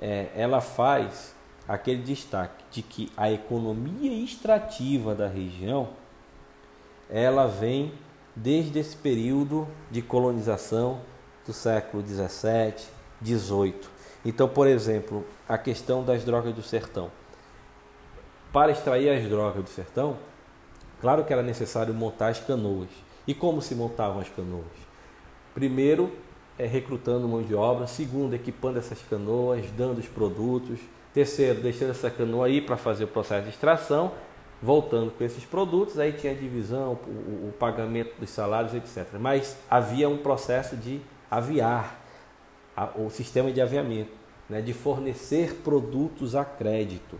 é, 0.00 0.28
ela 0.34 0.60
faz 0.60 1.34
aquele 1.66 2.02
destaque 2.02 2.64
de 2.70 2.82
que 2.82 3.12
a 3.16 3.30
economia 3.30 4.12
extrativa 4.24 5.14
da 5.14 5.28
região 5.28 5.90
ela 7.08 7.46
vem 7.46 7.92
desde 8.34 8.78
esse 8.78 8.96
período 8.96 9.68
de 9.90 10.00
colonização 10.00 11.00
do 11.46 11.52
século 11.52 12.02
17, 12.02 12.88
18. 13.20 13.90
Então, 14.24 14.48
por 14.48 14.66
exemplo, 14.66 15.26
a 15.48 15.58
questão 15.58 16.04
das 16.04 16.24
drogas 16.24 16.54
do 16.54 16.62
sertão. 16.62 17.10
Para 18.52 18.72
extrair 18.72 19.10
as 19.10 19.28
drogas 19.28 19.62
do 19.62 19.68
sertão, 19.68 20.16
claro 21.02 21.24
que 21.24 21.32
era 21.32 21.42
necessário 21.42 21.92
montar 21.92 22.28
as 22.28 22.40
canoas. 22.40 22.88
E 23.26 23.34
como 23.34 23.60
se 23.60 23.74
montavam 23.74 24.20
as 24.20 24.30
canoas? 24.30 24.64
Primeiro, 25.52 26.10
é, 26.58 26.66
recrutando 26.66 27.28
mão 27.28 27.42
de 27.42 27.54
obra. 27.54 27.86
Segundo, 27.86 28.34
equipando 28.34 28.78
essas 28.78 29.00
canoas, 29.02 29.66
dando 29.76 29.98
os 29.98 30.08
produtos. 30.08 30.80
Terceiro, 31.12 31.60
deixando 31.60 31.90
essa 31.90 32.10
canoa 32.10 32.46
aí 32.46 32.62
para 32.62 32.78
fazer 32.78 33.04
o 33.04 33.08
processo 33.08 33.44
de 33.44 33.50
extração 33.50 34.12
voltando 34.62 35.10
com 35.10 35.24
esses 35.24 35.44
produtos, 35.44 35.98
aí 35.98 36.12
tinha 36.12 36.32
a 36.32 36.36
divisão, 36.36 36.92
o, 37.04 37.48
o, 37.48 37.54
pagamento 37.58 38.12
dos 38.18 38.30
salários, 38.30 38.72
etc. 38.74 39.18
Mas 39.18 39.58
havia 39.68 40.08
um 40.08 40.18
processo 40.18 40.76
de 40.76 41.00
aviar, 41.28 42.00
a, 42.76 42.90
o 42.96 43.10
sistema 43.10 43.50
de 43.50 43.60
aviamento, 43.60 44.12
né, 44.48 44.62
de 44.62 44.72
fornecer 44.72 45.56
produtos 45.64 46.36
a 46.36 46.44
crédito. 46.44 47.18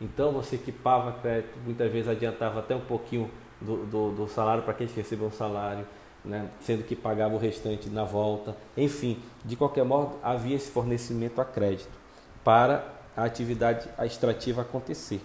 Então 0.00 0.32
você 0.32 0.56
equipava 0.56 1.12
crédito, 1.20 1.58
muitas 1.64 1.90
vezes 1.92 2.08
adiantava 2.08 2.60
até 2.60 2.74
um 2.74 2.80
pouquinho 2.80 3.30
do, 3.60 3.84
do, 3.84 4.10
do 4.12 4.28
salário 4.28 4.62
para 4.62 4.72
quem 4.72 4.86
recebeu 4.86 5.26
um 5.26 5.32
salário, 5.32 5.86
né, 6.24 6.48
sendo 6.60 6.82
que 6.82 6.96
pagava 6.96 7.34
o 7.34 7.38
restante 7.38 7.88
na 7.90 8.04
volta. 8.04 8.56
Enfim, 8.76 9.22
de 9.44 9.56
qualquer 9.56 9.84
modo, 9.84 10.16
havia 10.22 10.56
esse 10.56 10.70
fornecimento 10.70 11.40
a 11.40 11.44
crédito 11.44 11.98
para 12.42 12.84
a 13.16 13.24
atividade 13.24 13.88
extrativa 14.04 14.62
acontecer. 14.62 15.20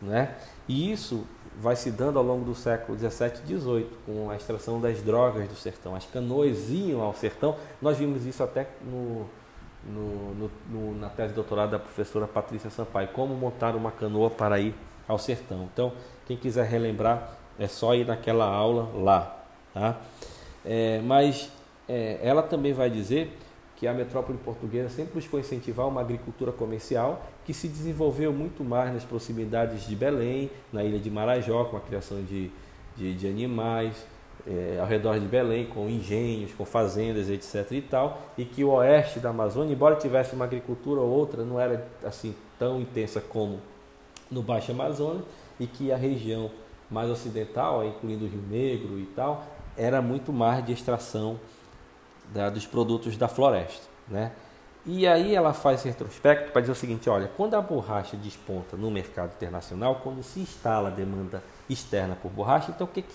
Né? 0.00 0.36
E 0.68 0.92
isso 0.92 1.24
vai 1.58 1.76
se 1.76 1.90
dando 1.90 2.18
ao 2.18 2.24
longo 2.24 2.44
do 2.44 2.54
século 2.54 2.96
17 2.96 3.40
e 3.40 3.46
18, 3.46 3.98
com 4.04 4.30
a 4.30 4.36
extração 4.36 4.80
das 4.80 5.00
drogas 5.02 5.48
do 5.48 5.54
sertão. 5.54 5.94
As 5.94 6.04
canoas 6.04 6.68
iam 6.68 7.00
ao 7.00 7.14
sertão, 7.14 7.56
nós 7.80 7.96
vimos 7.96 8.26
isso 8.26 8.42
até 8.42 8.68
no, 8.82 9.26
no, 9.86 10.34
no, 10.34 10.50
no, 10.70 10.98
na 10.98 11.08
tese 11.08 11.28
de 11.28 11.34
doutorado 11.34 11.70
da 11.70 11.78
professora 11.78 12.26
Patrícia 12.26 12.70
Sampaio, 12.70 13.08
como 13.08 13.34
montar 13.34 13.76
uma 13.76 13.90
canoa 13.90 14.30
para 14.30 14.58
ir 14.60 14.74
ao 15.06 15.18
sertão. 15.18 15.68
Então, 15.72 15.92
quem 16.26 16.36
quiser 16.36 16.66
relembrar, 16.66 17.36
é 17.58 17.68
só 17.68 17.94
ir 17.94 18.06
naquela 18.06 18.46
aula 18.46 18.90
lá. 18.94 19.44
Tá? 19.72 20.00
É, 20.64 21.00
mas 21.04 21.50
é, 21.88 22.18
ela 22.22 22.42
também 22.42 22.72
vai 22.72 22.90
dizer 22.90 23.36
que 23.76 23.86
a 23.86 23.92
metrópole 23.92 24.38
portuguesa 24.38 24.88
sempre 24.88 25.14
buscou 25.14 25.38
incentivar 25.38 25.86
uma 25.86 26.00
agricultura 26.00 26.52
comercial 26.52 27.26
que 27.44 27.52
se 27.52 27.68
desenvolveu 27.68 28.32
muito 28.32 28.64
mais 28.64 28.92
nas 28.92 29.04
proximidades 29.04 29.86
de 29.86 29.94
Belém, 29.94 30.50
na 30.72 30.82
ilha 30.82 30.98
de 30.98 31.10
Marajó, 31.10 31.64
com 31.64 31.76
a 31.76 31.80
criação 31.80 32.22
de, 32.22 32.50
de, 32.96 33.14
de 33.14 33.26
animais, 33.28 34.06
é, 34.46 34.78
ao 34.80 34.86
redor 34.86 35.18
de 35.18 35.26
Belém, 35.26 35.66
com 35.66 35.88
engenhos, 35.88 36.52
com 36.52 36.64
fazendas, 36.64 37.30
etc. 37.30 37.70
e 37.72 37.82
tal, 37.82 38.18
e 38.36 38.44
que 38.44 38.62
o 38.62 38.70
oeste 38.70 39.18
da 39.18 39.30
Amazônia, 39.30 39.72
embora 39.72 39.96
tivesse 39.96 40.34
uma 40.34 40.44
agricultura 40.44 41.00
ou 41.00 41.08
outra, 41.08 41.44
não 41.44 41.58
era 41.58 41.86
assim 42.04 42.34
tão 42.58 42.80
intensa 42.80 43.20
como 43.20 43.60
no 44.30 44.42
Baixo 44.42 44.72
Amazonas, 44.72 45.22
e 45.58 45.66
que 45.66 45.92
a 45.92 45.96
região 45.96 46.50
mais 46.90 47.08
ocidental, 47.10 47.84
incluindo 47.84 48.24
o 48.24 48.28
Rio 48.28 48.42
Negro 48.42 48.98
e 48.98 49.06
tal, 49.06 49.44
era 49.76 50.02
muito 50.02 50.32
mais 50.32 50.64
de 50.64 50.72
extração 50.72 51.38
da, 52.32 52.50
dos 52.50 52.66
produtos 52.66 53.16
da 53.16 53.28
floresta, 53.28 53.86
né? 54.08 54.32
E 54.86 55.06
aí 55.06 55.34
ela 55.34 55.54
faz 55.54 55.80
esse 55.80 55.88
retrospecto 55.88 56.52
para 56.52 56.60
dizer 56.60 56.72
o 56.72 56.76
seguinte, 56.76 57.08
olha, 57.08 57.30
quando 57.34 57.54
a 57.54 57.60
borracha 57.60 58.18
desponta 58.18 58.76
no 58.76 58.90
mercado 58.90 59.32
internacional, 59.34 60.00
quando 60.02 60.22
se 60.22 60.40
instala 60.40 60.88
a 60.88 60.92
demanda 60.92 61.42
externa 61.70 62.14
por 62.14 62.30
borracha, 62.30 62.70
então 62.70 62.86
o 62.86 62.90
que, 62.90 63.00
que 63.00 63.14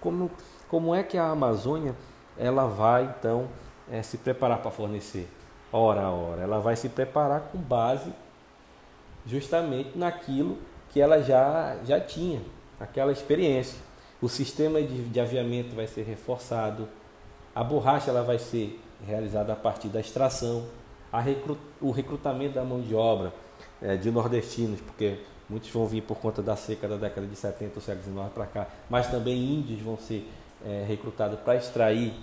como, 0.00 0.28
como 0.74 0.92
é 0.92 1.04
que 1.04 1.16
a 1.16 1.30
Amazônia 1.30 1.94
ela 2.36 2.66
vai 2.66 3.04
então 3.16 3.46
é, 3.88 4.02
se 4.02 4.18
preparar 4.18 4.58
para 4.58 4.72
fornecer? 4.72 5.28
Hora 5.70 6.00
a 6.00 6.10
hora, 6.10 6.42
ela 6.42 6.58
vai 6.58 6.74
se 6.74 6.88
preparar 6.88 7.42
com 7.42 7.58
base 7.58 8.12
justamente 9.24 9.96
naquilo 9.96 10.58
que 10.90 11.00
ela 11.00 11.22
já, 11.22 11.76
já 11.84 12.00
tinha, 12.00 12.42
aquela 12.80 13.12
experiência. 13.12 13.78
O 14.20 14.28
sistema 14.28 14.82
de, 14.82 15.04
de 15.04 15.20
aviamento 15.20 15.76
vai 15.76 15.86
ser 15.86 16.02
reforçado, 16.02 16.88
a 17.54 17.62
borracha 17.62 18.10
ela 18.10 18.24
vai 18.24 18.40
ser 18.40 18.82
realizada 19.06 19.52
a 19.52 19.56
partir 19.56 19.86
da 19.86 20.00
extração, 20.00 20.66
recrut, 21.12 21.60
o 21.80 21.92
recrutamento 21.92 22.54
da 22.54 22.64
mão 22.64 22.80
de 22.80 22.96
obra 22.96 23.32
é, 23.80 23.94
de 23.94 24.10
nordestinos, 24.10 24.80
porque 24.80 25.18
muitos 25.48 25.70
vão 25.70 25.86
vir 25.86 26.02
por 26.02 26.16
conta 26.16 26.42
da 26.42 26.56
seca 26.56 26.88
da 26.88 26.96
década 26.96 27.28
de 27.28 27.36
70 27.36 27.74
ou 27.76 27.80
século 27.80 28.12
XIX 28.12 28.32
para 28.34 28.46
cá, 28.46 28.66
mas 28.90 29.08
também 29.08 29.36
índios 29.36 29.80
vão 29.80 29.96
ser 29.96 30.28
é, 30.64 30.84
recrutados 30.86 31.38
para 31.40 31.56
extrair 31.56 32.14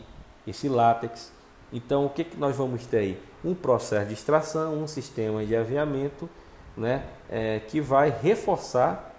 esse 0.46 0.68
látex. 0.68 1.32
Então, 1.72 2.06
o 2.06 2.10
que, 2.10 2.24
que 2.24 2.38
nós 2.38 2.56
vamos 2.56 2.86
ter 2.86 2.98
aí? 2.98 3.24
Um 3.44 3.54
processo 3.54 4.08
de 4.08 4.14
extração, 4.14 4.76
um 4.76 4.88
sistema 4.88 5.46
de 5.46 5.56
aviamento 5.56 6.30
né, 6.76 7.06
é, 7.30 7.60
que 7.60 7.80
vai 7.80 8.10
reforçar 8.10 9.14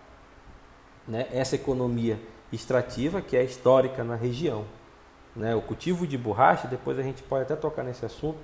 né, 1.07 1.27
essa 1.33 1.55
economia 1.55 2.19
extrativa 2.53 3.21
que 3.21 3.37
é 3.37 3.43
histórica 3.43 4.05
na 4.05 4.15
região. 4.15 4.65
Né? 5.35 5.55
O 5.55 5.63
cultivo 5.63 6.07
de 6.07 6.19
borracha, 6.19 6.69
depois 6.69 6.99
a 6.99 7.03
gente 7.03 7.23
pode 7.23 7.45
até 7.45 7.57
tocar 7.57 7.83
nesse 7.83 8.05
assunto, 8.05 8.39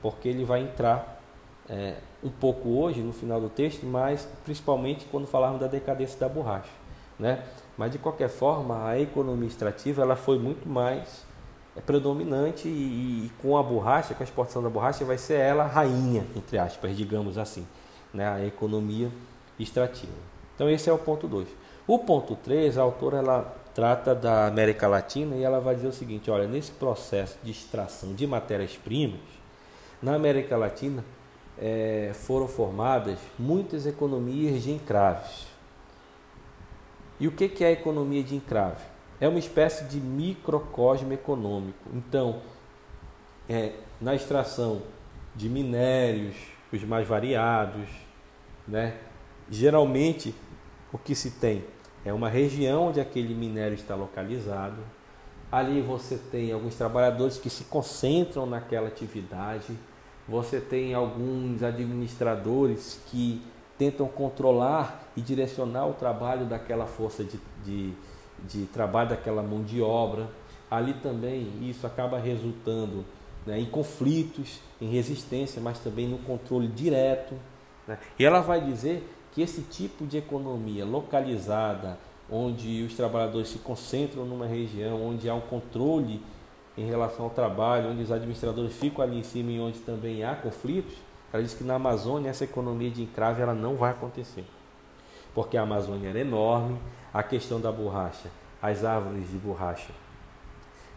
porque 0.00 0.28
ele 0.28 0.44
vai 0.44 0.60
entrar 0.62 1.20
é, 1.68 1.94
um 2.22 2.30
pouco 2.30 2.70
hoje 2.70 3.00
no 3.00 3.12
final 3.12 3.40
do 3.40 3.48
texto, 3.48 3.86
mas 3.86 4.28
principalmente 4.44 5.06
quando 5.10 5.26
falarmos 5.26 5.60
da 5.60 5.68
decadência 5.68 6.18
da 6.18 6.28
borracha. 6.28 6.70
Né? 7.18 7.44
Mas 7.76 7.90
de 7.90 7.98
qualquer 7.98 8.28
forma, 8.28 8.86
a 8.86 9.00
economia 9.00 9.48
extrativa 9.48 10.02
ela 10.02 10.16
foi 10.16 10.38
muito 10.38 10.68
mais 10.68 11.24
é, 11.76 11.80
predominante 11.80 12.68
e, 12.68 13.26
e, 13.26 13.32
com 13.40 13.56
a 13.56 13.62
borracha, 13.62 14.14
com 14.14 14.22
a 14.22 14.24
exportação 14.24 14.62
da 14.62 14.68
borracha, 14.68 15.04
vai 15.04 15.18
ser 15.18 15.34
ela 15.34 15.64
rainha, 15.64 16.26
entre 16.36 16.58
aspas, 16.58 16.96
digamos 16.96 17.38
assim, 17.38 17.66
né? 18.12 18.28
a 18.28 18.44
economia 18.44 19.10
extrativa. 19.58 20.12
Então 20.54 20.68
esse 20.68 20.88
é 20.90 20.92
o 20.92 20.98
ponto 20.98 21.26
2. 21.26 21.48
O 21.86 21.98
ponto 21.98 22.36
3, 22.36 22.78
a 22.78 22.82
autora 22.82 23.18
ela 23.18 23.56
trata 23.74 24.14
da 24.14 24.46
América 24.46 24.86
Latina 24.86 25.34
e 25.34 25.42
ela 25.42 25.60
vai 25.60 25.74
dizer 25.74 25.88
o 25.88 25.92
seguinte: 25.92 26.30
olha, 26.30 26.46
nesse 26.46 26.72
processo 26.72 27.38
de 27.42 27.50
extração 27.50 28.14
de 28.14 28.26
matérias-primas, 28.26 29.20
na 30.00 30.14
América 30.14 30.56
Latina 30.56 31.04
é, 31.58 32.12
foram 32.14 32.46
formadas 32.46 33.18
muitas 33.38 33.86
economias 33.86 34.62
de 34.62 34.72
encraves. 34.72 35.51
E 37.22 37.26
o 37.26 37.32
que, 37.32 37.64
é 37.64 37.68
a 37.68 37.72
economia 37.72 38.22
de 38.22 38.34
encrave? 38.34 38.84
é 39.22 39.28
uma 39.28 39.38
espécie 39.38 39.84
de 39.84 40.00
microcosmo 40.00 41.12
econômico. 41.12 41.88
Então, 41.94 42.40
é, 43.48 43.74
na 44.00 44.16
extração 44.16 44.82
de 45.32 45.48
minérios, 45.48 46.34
os 46.72 46.82
mais 46.82 47.06
variados, 47.06 47.88
né? 48.66 48.96
geralmente 49.48 50.34
o 50.92 50.98
que 50.98 51.14
se 51.14 51.30
tem 51.30 51.62
é 52.04 52.12
uma 52.12 52.28
região 52.28 52.88
onde 52.88 53.00
aquele 53.00 53.32
minério 53.32 53.76
está 53.76 53.94
localizado. 53.94 54.78
Ali 55.52 55.80
você 55.80 56.18
tem 56.18 56.50
alguns 56.50 56.74
trabalhadores 56.74 57.38
que 57.38 57.48
se 57.48 57.62
concentram 57.62 58.44
naquela 58.44 58.88
atividade. 58.88 59.72
Você 60.28 60.58
tem 60.58 60.94
alguns 60.94 61.62
administradores 61.62 63.00
que 63.06 63.40
tentam 63.82 64.06
controlar 64.06 65.10
e 65.16 65.20
direcionar 65.20 65.88
o 65.88 65.92
trabalho 65.92 66.46
daquela 66.46 66.86
força 66.86 67.24
de, 67.24 67.40
de, 67.64 67.92
de 68.46 68.66
trabalho, 68.66 69.08
daquela 69.10 69.42
mão 69.42 69.64
de 69.64 69.82
obra. 69.82 70.28
Ali 70.70 70.94
também 70.94 71.48
isso 71.62 71.84
acaba 71.84 72.16
resultando 72.16 73.04
né, 73.44 73.58
em 73.58 73.66
conflitos, 73.66 74.60
em 74.80 74.88
resistência, 74.88 75.60
mas 75.60 75.80
também 75.80 76.06
no 76.06 76.18
controle 76.18 76.68
direto. 76.68 77.34
Né? 77.88 77.98
E 78.16 78.24
ela 78.24 78.40
vai 78.40 78.60
dizer 78.60 79.04
que 79.32 79.42
esse 79.42 79.62
tipo 79.62 80.06
de 80.06 80.16
economia 80.16 80.84
localizada, 80.84 81.98
onde 82.30 82.84
os 82.84 82.94
trabalhadores 82.94 83.48
se 83.48 83.58
concentram 83.58 84.24
numa 84.24 84.46
região, 84.46 85.04
onde 85.04 85.28
há 85.28 85.34
um 85.34 85.40
controle 85.40 86.22
em 86.78 86.86
relação 86.86 87.24
ao 87.24 87.32
trabalho, 87.32 87.90
onde 87.90 88.02
os 88.04 88.12
administradores 88.12 88.74
ficam 88.74 89.04
ali 89.04 89.18
em 89.18 89.24
cima 89.24 89.50
e 89.50 89.58
onde 89.58 89.80
também 89.80 90.22
há 90.22 90.36
conflitos, 90.36 90.94
ela 91.32 91.42
diz 91.42 91.54
que 91.54 91.64
na 91.64 91.74
Amazônia 91.74 92.30
essa 92.30 92.44
economia 92.44 92.90
de 92.90 93.02
encrave 93.02 93.40
ela 93.42 93.54
não 93.54 93.76
vai 93.76 93.90
acontecer. 93.90 94.44
Porque 95.34 95.56
a 95.56 95.62
Amazônia 95.62 96.10
era 96.10 96.20
enorme, 96.20 96.78
a 97.12 97.22
questão 97.22 97.60
da 97.60 97.72
borracha, 97.72 98.30
as 98.60 98.84
árvores 98.84 99.30
de 99.30 99.36
borracha, 99.38 99.92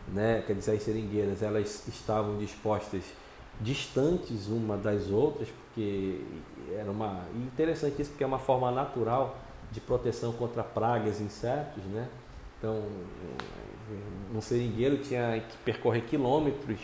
né, 0.08 0.44
quer 0.46 0.54
dizer, 0.54 0.74
as 0.74 0.84
seringueiras, 0.84 1.42
elas 1.42 1.88
estavam 1.88 2.38
dispostas 2.38 3.04
distantes 3.60 4.48
uma 4.48 4.78
das 4.78 5.10
outras, 5.10 5.48
porque 5.50 6.22
era 6.78 6.92
uma 6.92 7.24
interessante 7.36 8.02
isso 8.02 8.12
porque 8.12 8.24
é 8.24 8.28
uma 8.28 8.40
forma 8.40 8.70
natural 8.72 9.38
de 9.72 9.80
proteção 9.80 10.34
contra 10.34 10.64
pragas, 10.64 11.22
insetos, 11.22 11.84
né? 11.86 12.08
Então, 12.58 12.84
um 14.34 14.42
seringueiro 14.42 14.98
tinha 14.98 15.40
que 15.40 15.58
percorrer 15.58 16.02
quilômetros 16.02 16.80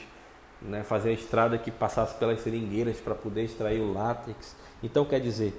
né, 0.62 0.84
fazer 0.84 1.10
a 1.10 1.14
estrada 1.14 1.58
que 1.58 1.72
passasse 1.72 2.16
pelas 2.16 2.42
seringueiras 2.42 2.98
para 2.98 3.16
poder 3.16 3.44
extrair 3.44 3.80
o 3.80 3.94
látex. 3.94 4.56
Então, 4.84 5.06
quer 5.06 5.20
dizer, 5.20 5.54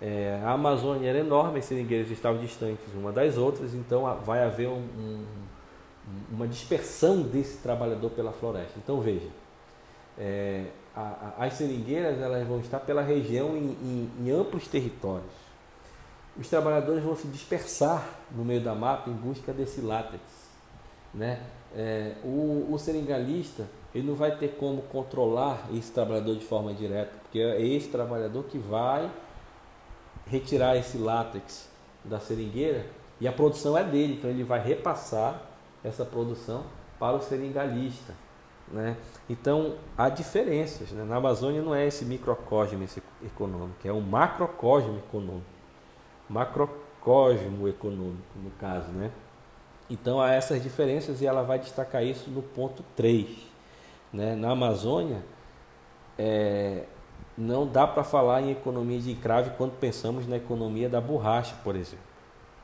é, 0.00 0.40
a 0.44 0.52
Amazônia 0.52 1.08
era 1.08 1.18
enorme, 1.18 1.58
as 1.58 1.64
seringueiras 1.64 2.10
estavam 2.10 2.40
distantes 2.40 2.86
uma 2.94 3.12
das 3.12 3.36
outras, 3.36 3.74
então 3.74 4.16
vai 4.24 4.44
haver 4.44 4.68
um, 4.68 4.78
um, 4.78 5.24
uma 6.30 6.46
dispersão 6.46 7.22
desse 7.22 7.58
trabalhador 7.58 8.10
pela 8.10 8.32
floresta. 8.32 8.74
Então, 8.76 9.00
veja, 9.00 9.28
é, 10.16 10.66
a, 10.94 11.34
a, 11.38 11.46
as 11.46 11.54
seringueiras 11.54 12.20
elas 12.20 12.46
vão 12.46 12.60
estar 12.60 12.80
pela 12.80 13.02
região 13.02 13.56
em, 13.56 13.76
em, 13.82 14.10
em 14.20 14.30
amplos 14.30 14.66
territórios. 14.66 15.48
Os 16.36 16.48
trabalhadores 16.48 17.02
vão 17.02 17.16
se 17.16 17.26
dispersar 17.26 18.08
no 18.30 18.44
meio 18.44 18.60
da 18.60 18.74
mata 18.74 19.10
em 19.10 19.12
busca 19.12 19.52
desse 19.52 19.80
látex. 19.80 20.22
Né? 21.12 21.42
É, 21.74 22.14
o, 22.22 22.68
o 22.72 22.78
seringalista 22.78 23.66
ele 23.94 24.06
não 24.06 24.14
vai 24.14 24.36
ter 24.36 24.56
como 24.58 24.82
controlar 24.82 25.66
esse 25.72 25.90
trabalhador 25.90 26.36
de 26.36 26.44
forma 26.44 26.74
direta, 26.74 27.12
porque 27.22 27.38
é 27.38 27.60
esse 27.62 27.88
trabalhador 27.88 28.44
que 28.44 28.58
vai 28.58 29.10
retirar 30.26 30.76
esse 30.76 30.98
látex 30.98 31.68
da 32.04 32.20
seringueira 32.20 32.86
e 33.20 33.26
a 33.26 33.32
produção 33.32 33.76
é 33.76 33.82
dele, 33.82 34.14
então 34.14 34.30
ele 34.30 34.44
vai 34.44 34.60
repassar 34.60 35.42
essa 35.82 36.04
produção 36.04 36.64
para 36.98 37.16
o 37.16 37.20
seringalista. 37.20 38.14
Né? 38.70 38.96
Então 39.28 39.76
há 39.96 40.10
diferenças. 40.10 40.90
Né? 40.92 41.02
Na 41.04 41.16
Amazônia 41.16 41.62
não 41.62 41.74
é 41.74 41.86
esse 41.86 42.04
microcosmo 42.04 42.84
econômico, 43.24 43.88
é 43.88 43.92
um 43.92 44.00
macrocosmo 44.00 44.98
econômico. 44.98 45.58
Macrocosmo 46.28 47.66
econômico, 47.66 48.22
no 48.36 48.50
caso. 48.60 48.88
Né? 48.90 49.10
Então 49.88 50.20
há 50.20 50.32
essas 50.32 50.62
diferenças 50.62 51.22
e 51.22 51.26
ela 51.26 51.42
vai 51.42 51.58
destacar 51.58 52.04
isso 52.04 52.30
no 52.30 52.42
ponto 52.42 52.84
3 52.94 53.47
né, 54.12 54.34
na 54.34 54.50
Amazônia, 54.50 55.22
é, 56.18 56.84
não 57.36 57.66
dá 57.66 57.86
para 57.86 58.02
falar 58.02 58.42
em 58.42 58.50
economia 58.50 58.98
de 58.98 59.12
encrave 59.12 59.50
quando 59.56 59.78
pensamos 59.78 60.26
na 60.26 60.36
economia 60.36 60.88
da 60.88 61.00
borracha, 61.00 61.54
por 61.62 61.76
exemplo. 61.76 62.04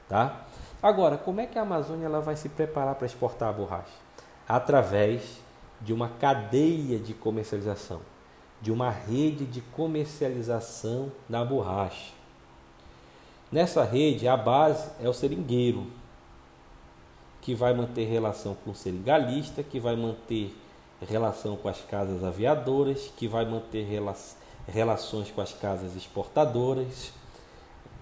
Tá? 0.08 0.44
Agora, 0.82 1.16
como 1.16 1.40
é 1.40 1.46
que 1.46 1.58
a 1.58 1.62
Amazônia 1.62 2.06
ela 2.06 2.20
vai 2.20 2.36
se 2.36 2.48
preparar 2.48 2.94
para 2.96 3.06
exportar 3.06 3.48
a 3.48 3.52
borracha? 3.52 3.92
Através 4.48 5.40
de 5.80 5.92
uma 5.92 6.08
cadeia 6.08 6.98
de 6.98 7.14
comercialização, 7.14 8.00
de 8.60 8.72
uma 8.72 8.90
rede 8.90 9.46
de 9.46 9.60
comercialização 9.60 11.12
da 11.28 11.44
borracha. 11.44 12.12
Nessa 13.50 13.84
rede, 13.84 14.26
a 14.26 14.36
base 14.36 14.90
é 15.00 15.08
o 15.08 15.12
seringueiro, 15.12 15.86
que 17.40 17.54
vai 17.54 17.74
manter 17.74 18.04
relação 18.04 18.56
com 18.64 18.70
o 18.70 18.74
seringalista, 18.74 19.62
que 19.62 19.78
vai 19.78 19.94
manter 19.94 20.56
relação 21.00 21.56
com 21.56 21.68
as 21.68 21.80
casas 21.82 22.24
aviadoras, 22.24 23.12
que 23.16 23.28
vai 23.28 23.44
manter 23.44 23.86
relações 24.66 25.30
com 25.30 25.40
as 25.40 25.52
casas 25.52 25.96
exportadoras, 25.96 27.12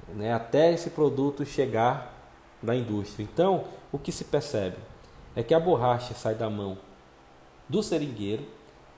né, 0.09 0.33
até 0.33 0.73
esse 0.73 0.91
produto 0.91 1.45
chegar 1.45 2.15
na 2.63 2.75
indústria. 2.77 3.25
Então, 3.25 3.65
o 3.91 3.99
que 3.99 4.13
se 4.13 4.25
percebe 4.25 4.77
é 5.35 5.43
que 5.43 5.55
a 5.55 5.61
borracha 5.61 6.15
sai 6.15 6.35
da 6.35 6.49
mão 6.51 6.79
do 7.69 7.83
seringueiro, 7.83 8.45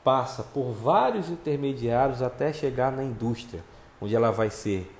passa 0.02 0.42
por 0.42 0.72
vários 0.72 1.30
intermediários 1.30 2.20
até 2.20 2.52
chegar 2.52 2.92
na 2.92 3.02
indústria, 3.02 3.62
onde 4.00 4.14
ela 4.14 4.30
vai 4.30 4.50
ser 4.50 4.94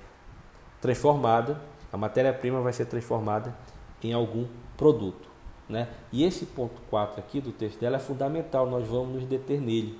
transformada, 0.81 1.61
a 1.91 1.97
matéria-prima 1.97 2.61
vai 2.61 2.73
ser 2.73 2.85
transformada 2.85 3.55
em 4.01 4.13
algum 4.13 4.47
produto. 4.75 5.24
Né? 5.67 5.87
E 6.11 6.23
esse 6.23 6.45
ponto 6.45 6.79
4 6.89 7.19
aqui 7.19 7.41
do 7.41 7.51
texto 7.51 7.79
dela 7.79 7.97
é 7.97 7.99
fundamental, 7.99 8.69
nós 8.69 8.87
vamos 8.87 9.15
nos 9.15 9.25
deter 9.25 9.59
nele, 9.59 9.99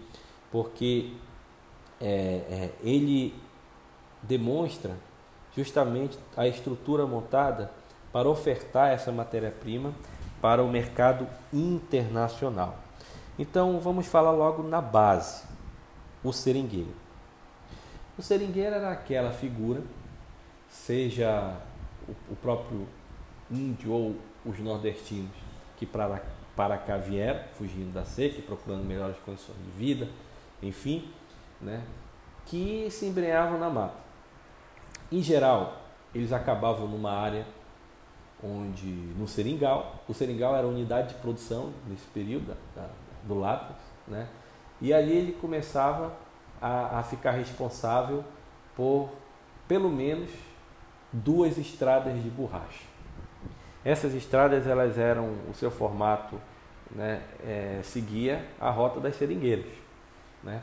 porque 0.52 1.14
é, 2.00 2.06
é, 2.08 2.72
ele 2.84 3.34
demonstra 4.22 4.96
justamente 5.56 6.18
a 6.36 6.48
estrutura 6.48 7.08
montada 7.08 7.72
para 8.12 8.30
ofertar 8.30 8.92
essa 8.92 9.12
matéria-prima 9.12 9.94
para 10.42 10.64
o 10.64 10.70
mercado 10.70 11.28
internacional. 11.52 12.78
Então 13.38 13.80
vamos 13.80 14.06
falar 14.06 14.32
logo 14.32 14.64
na 14.64 14.82
base, 14.82 15.44
o 16.24 16.32
seringueiro. 16.32 16.94
O 18.18 18.22
seringueiro 18.22 18.76
era 18.76 18.92
aquela 18.92 19.32
figura, 19.32 19.82
seja 20.70 21.58
o 22.30 22.36
próprio 22.36 22.88
índio 23.52 23.92
ou 23.92 24.16
os 24.46 24.60
nordestinos, 24.60 25.45
que 25.78 25.86
para, 25.86 26.22
para 26.56 26.78
cá 26.78 26.98
vieram, 26.98 27.42
fugindo 27.54 27.94
da 27.94 28.04
seca, 28.04 28.42
procurando 28.42 28.84
melhores 28.84 29.18
condições 29.26 29.58
de 29.58 29.72
vida, 29.72 30.08
enfim, 30.62 31.10
né, 31.62 31.84
que 32.46 32.90
se 32.90 33.06
embrenhavam 33.06 33.60
na 33.60 33.70
mata. 33.70 33.96
Em 35.12 35.22
geral, 35.22 35.82
eles 36.14 36.32
acabavam 36.32 36.88
numa 36.88 37.12
área 37.12 37.46
onde, 38.44 38.86
no 38.86 39.28
seringal, 39.28 40.04
o 40.08 40.14
seringal 40.14 40.56
era 40.56 40.66
a 40.66 40.70
unidade 40.70 41.10
de 41.10 41.16
produção 41.16 41.74
nesse 41.88 42.06
período 42.08 42.56
da, 42.76 42.90
do 43.24 43.40
látex, 43.40 43.80
né, 44.08 44.28
e 44.82 44.94
ali 44.94 45.12
ele 45.12 45.32
começava 45.34 46.14
a, 46.62 47.00
a 47.00 47.04
ficar 47.04 47.32
responsável 47.32 48.24
por 48.76 49.10
pelo 49.68 49.90
menos 49.90 50.30
duas 51.12 51.58
estradas 51.58 52.22
de 52.22 52.30
borracha. 52.30 52.95
Essas 53.86 54.16
estradas 54.16 54.66
elas 54.66 54.98
eram 54.98 55.36
o 55.48 55.54
seu 55.54 55.70
formato 55.70 56.42
né, 56.90 57.22
é, 57.46 57.82
seguia 57.84 58.44
a 58.60 58.72
rota 58.72 59.00
das 59.00 59.16
seringueiras. 59.16 59.72
Né? 60.44 60.60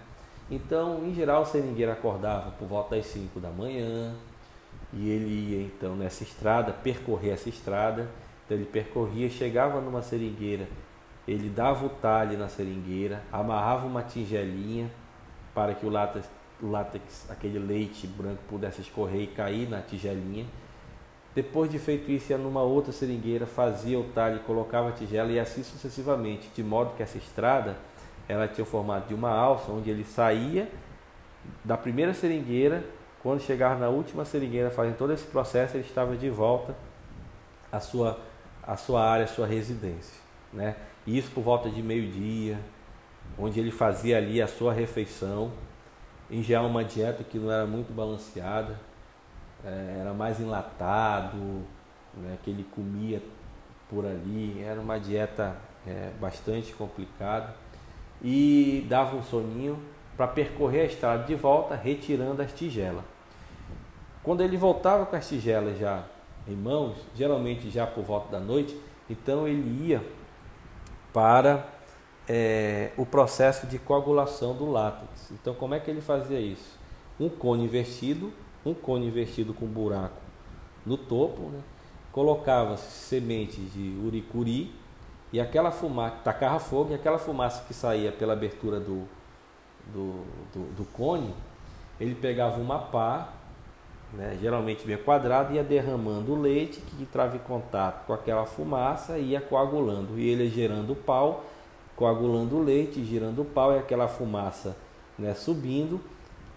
Então, 0.51 1.05
em 1.05 1.15
geral, 1.15 1.43
o 1.43 1.47
seringueiro 1.47 1.93
acordava 1.93 2.51
por 2.51 2.67
volta 2.67 2.97
das 2.97 3.07
5 3.07 3.39
da 3.39 3.49
manhã 3.49 4.13
e 4.93 5.09
ele 5.09 5.53
ia 5.53 5.63
então 5.63 5.95
nessa 5.95 6.25
estrada, 6.25 6.73
percorrer 6.73 7.35
essa 7.35 7.49
estrada. 7.49 8.09
Então, 8.45 8.57
ele 8.57 8.67
percorria, 8.67 9.31
chegava 9.31 9.81
numa 9.81 10.03
seringueira, 10.03 10.67
ele 11.27 11.49
dava 11.49 11.87
o 11.87 11.89
talhe 11.89 12.37
na 12.37 12.49
seringueira, 12.49 13.23
amarrava 13.31 13.87
uma 13.87 14.03
tigelinha 14.03 14.91
para 15.55 15.75
que 15.75 15.87
o 15.87 15.91
látex, 15.91 16.29
o 16.61 16.69
látex 16.69 17.31
aquele 17.31 17.61
leite 17.61 18.05
branco 18.09 18.43
pudesse 18.49 18.81
escorrer 18.81 19.23
e 19.23 19.27
cair 19.29 19.69
na 19.69 19.81
tigelinha 19.81 20.45
depois 21.35 21.71
de 21.71 21.79
feito 21.79 22.11
isso, 22.11 22.33
ia 22.33 22.39
numa 22.39 22.63
outra 22.63 22.93
seringueira, 22.93 23.47
fazia 23.47 23.99
o 23.99 24.05
talho, 24.05 24.41
colocava 24.41 24.91
a 24.91 24.93
tigela 24.93 25.33
e 25.33 25.41
assim 25.41 25.63
sucessivamente, 25.63 26.51
de 26.55 26.63
modo 26.63 26.95
que 26.97 27.03
essa 27.03 27.17
estrada 27.17 27.77
ela 28.29 28.47
tinha 28.47 28.63
o 28.65 28.67
formato 28.67 29.09
de 29.09 29.15
uma 29.15 29.31
alça, 29.31 29.73
onde 29.73 29.91
ele 29.91 30.05
saía 30.05 30.69
da 31.65 31.77
primeira 31.77 32.15
seringueira, 32.15 32.85
quando 33.23 33.41
chegava 33.41 33.79
na 33.79 33.89
última 33.89 34.25
seringueira, 34.25 34.71
fazendo 34.71 34.97
todo 34.97 35.13
esse 35.13 35.25
processo, 35.25 35.77
ele 35.77 35.85
estava 35.85 36.17
de 36.17 36.29
volta 36.29 36.75
à 37.71 37.81
sua 37.81 38.19
a 38.63 38.77
sua 38.77 39.05
área, 39.05 39.25
a 39.25 39.29
sua 39.29 39.47
residência. 39.47 40.15
Né? 40.53 40.77
Isso 41.07 41.31
por 41.33 41.43
volta 41.43 41.69
de 41.69 41.83
meio-dia, 41.83 42.59
onde 43.37 43.59
ele 43.59 43.71
fazia 43.71 44.19
ali 44.19 44.41
a 44.41 44.47
sua 44.47 44.73
refeição, 44.73 45.51
em 46.31 46.43
geral 46.43 46.67
uma 46.67 46.85
dieta 46.85 47.25
que 47.25 47.39
não 47.39 47.51
era 47.51 47.67
muito 47.67 47.93
balanceada, 47.93 48.79
é, 49.65 49.99
era 50.01 50.13
mais 50.13 50.41
enlatado, 50.41 51.63
né, 52.15 52.39
que 52.43 52.51
ele 52.51 52.65
comia 52.75 53.23
por 53.89 54.05
ali, 54.07 54.63
era 54.63 54.81
uma 54.81 54.99
dieta 54.99 55.57
é, 55.87 56.11
bastante 56.21 56.73
complicada 56.73 57.55
e 58.23 58.87
dava 58.89 59.17
um 59.17 59.23
soninho 59.23 59.79
para 60.17 60.27
percorrer 60.27 60.83
a 60.83 60.85
estrada 60.85 61.25
de 61.25 61.35
volta, 61.35 61.75
retirando 61.75 62.41
as 62.43 62.53
tigelas. 62.53 63.05
Quando 64.23 64.43
ele 64.43 64.57
voltava 64.57 65.05
com 65.05 65.17
as 65.17 65.29
tigelas 65.29 65.79
já 65.79 66.05
em 66.47 66.55
mãos, 66.55 66.97
geralmente 67.15 67.71
já 67.71 67.87
por 67.87 68.05
volta 68.05 68.31
da 68.31 68.39
noite, 68.39 68.79
então 69.11 69.49
ele 69.49 69.89
ia 69.89 70.05
para 71.13 71.67
é, 72.29 72.93
o 72.97 73.05
processo 73.05 73.67
de 73.67 73.79
coagulação 73.79 74.55
do 74.55 74.71
látex. 74.71 75.31
Então, 75.33 75.55
como 75.55 75.75
é 75.75 75.81
que 75.81 75.91
ele 75.91 76.01
fazia 76.01 76.41
isso? 76.41 76.79
Um 77.19 77.29
cone 77.29 77.65
invertido, 77.65 78.33
um 78.65 78.75
cone 78.75 79.07
invertido 79.07 79.53
com 79.53 79.67
buraco 79.67 80.21
no 80.85 80.97
topo, 80.97 81.43
né? 81.43 81.61
colocava-se 82.13 82.91
sementes 82.91 83.73
de 83.73 83.99
uricuri 84.05 84.73
e 85.33 85.41
aquela 85.41 85.71
fumaça, 85.71 86.17
tacava 86.23 86.59
fogo 86.59 86.93
e 86.93 86.95
aquela 86.95 87.19
fumaça 87.19 87.65
que 87.67 87.73
saía 87.73 88.13
pela 88.13 88.35
abertura 88.35 88.79
do, 88.79 89.09
do, 89.87 90.25
do, 90.53 90.75
do 90.77 90.85
cone, 90.93 91.35
ele 91.99 92.15
pegava 92.15 92.61
uma 92.61 92.79
pá, 92.79 93.33
né, 94.13 94.37
geralmente 94.41 94.85
bem 94.87 94.99
quadrada, 94.99 95.55
ia 95.55 95.65
derramando 95.65 96.33
o 96.33 96.41
leite 96.41 96.81
que 96.81 97.03
entrava 97.03 97.35
em 97.35 97.39
contato 97.39 98.05
com 98.07 98.13
aquela 98.13 98.45
fumaça 98.45 99.17
e 99.17 99.31
ia 99.31 99.41
coagulando. 99.41 100.19
E 100.19 100.29
ele 100.29 100.51
gerando 100.51 100.95
pau, 100.95 101.47
coagulando 101.97 102.57
o 102.57 102.63
leite, 102.63 103.03
girando 103.03 103.41
o 103.41 103.45
pau 103.45 103.73
e 103.73 103.79
aquela 103.79 104.07
fumaça 104.07 104.77
né, 105.19 105.33
subindo 105.33 105.99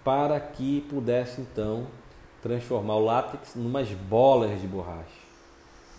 para 0.05 0.39
que 0.39 0.81
pudesse 0.81 1.41
então 1.41 1.87
transformar 2.41 2.95
o 2.95 3.03
látex 3.03 3.55
em 3.55 3.65
umas 3.65 3.89
bolas 3.89 4.61
de 4.61 4.67
borracha. 4.67 5.25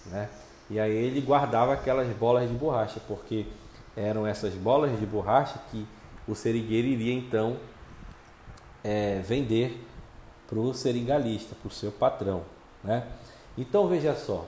Né? 0.06 0.30
E 0.70 0.78
aí 0.78 0.92
ele 0.92 1.20
guardava 1.20 1.72
aquelas 1.72 2.06
bolas 2.16 2.48
de 2.48 2.54
borracha, 2.54 3.00
porque 3.08 3.46
eram 3.96 4.24
essas 4.24 4.54
bolas 4.54 4.96
de 4.98 5.04
borracha 5.04 5.60
que 5.72 5.84
o 6.28 6.36
seringueiro 6.36 6.86
iria 6.86 7.12
então 7.12 7.56
é, 8.84 9.20
vender 9.24 9.84
para 10.46 10.58
o 10.60 10.72
seringalista, 10.72 11.56
para 11.56 11.66
o 11.66 11.70
seu 11.70 11.90
patrão. 11.90 12.42
Né? 12.84 13.04
Então 13.58 13.88
veja 13.88 14.14
só. 14.14 14.46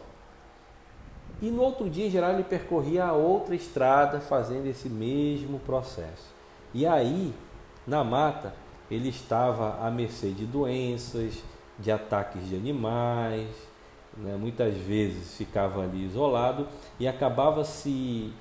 E 1.43 1.51
no 1.51 1.63
outro 1.63 1.91
dia, 1.91 2.07
em 2.07 2.11
geral, 2.11 2.33
ele 2.33 2.45
percorria 2.45 3.07
a 3.07 3.13
outra 3.13 3.57
estrada 3.57 4.21
fazendo 4.21 4.67
esse 4.67 4.89
mesmo 4.89 5.59
processo. 5.59 6.33
E 6.73 6.87
aí, 6.87 7.35
na 7.87 8.05
mata, 8.05 8.55
ele 8.91 9.09
estava 9.09 9.85
à 9.87 9.91
mercê 9.91 10.31
de 10.31 10.47
doenças, 10.47 11.43
de 11.79 11.91
ataques 11.91 12.49
de 12.49 12.57
animais, 12.57 13.49
né? 14.17 14.37
muitas 14.39 14.75
vezes 14.77 15.37
ficava 15.37 15.83
ali 15.83 16.05
isolado 16.05 16.67
e 16.99 17.07
acabava 17.07 17.65
se 17.65 18.33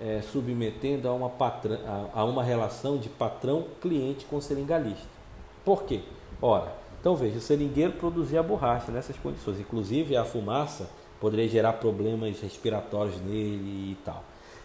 é, 0.00 0.20
submetendo 0.20 1.08
a 1.08 1.12
uma, 1.12 1.30
patrão, 1.30 1.78
a, 1.86 2.20
a 2.20 2.24
uma 2.24 2.42
relação 2.42 2.98
de 2.98 3.08
patrão-cliente 3.08 4.24
com 4.26 4.40
seringalista. 4.40 5.08
Por 5.64 5.84
quê? 5.84 6.00
Ora, 6.40 6.72
então 7.00 7.14
veja, 7.14 7.38
o 7.38 7.40
seringueiro 7.40 7.92
produzia 7.92 8.42
borracha 8.42 8.90
nessas 8.90 9.16
condições, 9.16 9.60
inclusive 9.60 10.16
a 10.16 10.24
fumaça 10.24 10.88
poderia 11.20 11.48
gerar 11.48 11.74
problemas 11.74 12.40
respiratórios 12.40 13.20
nele 13.20 13.92
e 13.92 13.98
tal. 14.04 14.22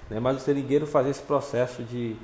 Né? 0.09 0.19
Mas 0.19 0.37
o 0.37 0.39
seringueiro 0.39 0.85
fazia 0.85 1.11
esse 1.11 1.21
processo 1.21 1.83
de, 1.83 2.15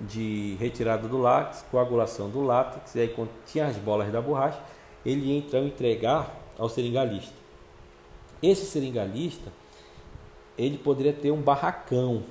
de 0.00 0.56
retirada 0.60 1.08
do 1.08 1.18
látex, 1.18 1.64
coagulação 1.70 2.28
do 2.28 2.42
látex, 2.42 2.94
e 2.94 3.00
aí 3.00 3.08
quando 3.08 3.30
tinha 3.46 3.66
as 3.66 3.76
bolas 3.76 4.10
da 4.12 4.20
borracha, 4.20 4.60
ele 5.04 5.26
ia 5.26 5.38
então 5.38 5.66
entregar 5.66 6.34
ao 6.58 6.68
seringalista. 6.68 7.34
Esse 8.42 8.66
seringalista, 8.66 9.50
ele 10.58 10.76
poderia 10.76 11.12
ter 11.12 11.30
um 11.30 11.40
barracão. 11.40 12.22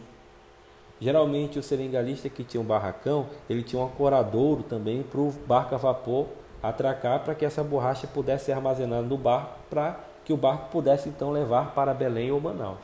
Geralmente 0.99 1.57
o 1.57 1.63
seringalista 1.63 2.29
que 2.29 2.43
tinha 2.43 2.61
um 2.61 2.65
barracão, 2.65 3.27
ele 3.49 3.63
tinha 3.63 3.81
um 3.81 3.85
ancoradouro 3.85 4.63
também 4.63 5.03
para 5.03 5.19
o 5.19 5.31
barco 5.47 5.75
a 5.75 5.77
vapor 5.77 6.27
atracar 6.61 7.23
para 7.23 7.35
que 7.35 7.45
essa 7.45 7.63
borracha 7.63 8.07
pudesse 8.07 8.45
ser 8.45 8.53
armazenada 8.53 9.03
no 9.03 9.17
barco 9.17 9.59
para 9.69 9.99
que 10.23 10.33
o 10.33 10.37
barco 10.37 10.69
pudesse 10.71 11.09
então 11.09 11.31
levar 11.31 11.73
para 11.73 11.93
Belém 11.93 12.31
ou 12.31 12.41
Manaus. 12.41 12.79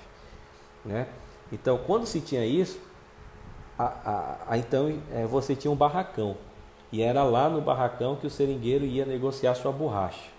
Né? 0.86 1.08
Então, 1.52 1.80
quando 1.86 2.06
se 2.06 2.22
tinha 2.22 2.46
isso, 2.46 2.80
a, 3.78 3.84
a, 3.84 4.38
a, 4.50 4.58
então 4.58 5.00
é, 5.14 5.26
você 5.26 5.56
tinha 5.56 5.72
um 5.72 5.76
barracão. 5.76 6.36
E 6.92 7.02
era 7.02 7.24
lá 7.24 7.50
no 7.50 7.62
barracão 7.62 8.16
que 8.16 8.28
o 8.28 8.30
seringueiro 8.30 8.86
ia 8.86 9.06
negociar 9.06 9.56
sua 9.56 9.72
borracha. 9.72 10.30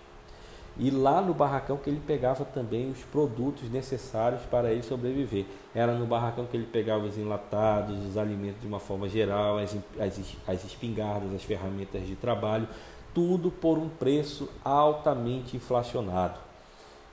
E 0.77 0.89
lá 0.89 1.21
no 1.21 1.33
barracão 1.33 1.77
que 1.77 1.89
ele 1.89 2.01
pegava 2.05 2.45
também 2.45 2.89
os 2.89 2.99
produtos 2.99 3.69
necessários 3.69 4.41
para 4.43 4.71
ele 4.71 4.81
sobreviver. 4.81 5.45
Era 5.73 5.93
no 5.93 6.05
barracão 6.05 6.45
que 6.45 6.57
ele 6.57 6.65
pegava 6.65 7.05
os 7.05 7.17
enlatados, 7.17 8.03
os 8.05 8.17
alimentos 8.17 8.61
de 8.61 8.67
uma 8.67 8.79
forma 8.79 9.07
geral, 9.07 9.59
as, 9.59 9.75
as, 9.99 10.35
as 10.47 10.63
espingardas, 10.63 11.33
as 11.33 11.43
ferramentas 11.43 12.07
de 12.07 12.15
trabalho, 12.15 12.67
tudo 13.13 13.51
por 13.51 13.77
um 13.77 13.87
preço 13.87 14.49
altamente 14.63 15.55
inflacionado. 15.55 16.39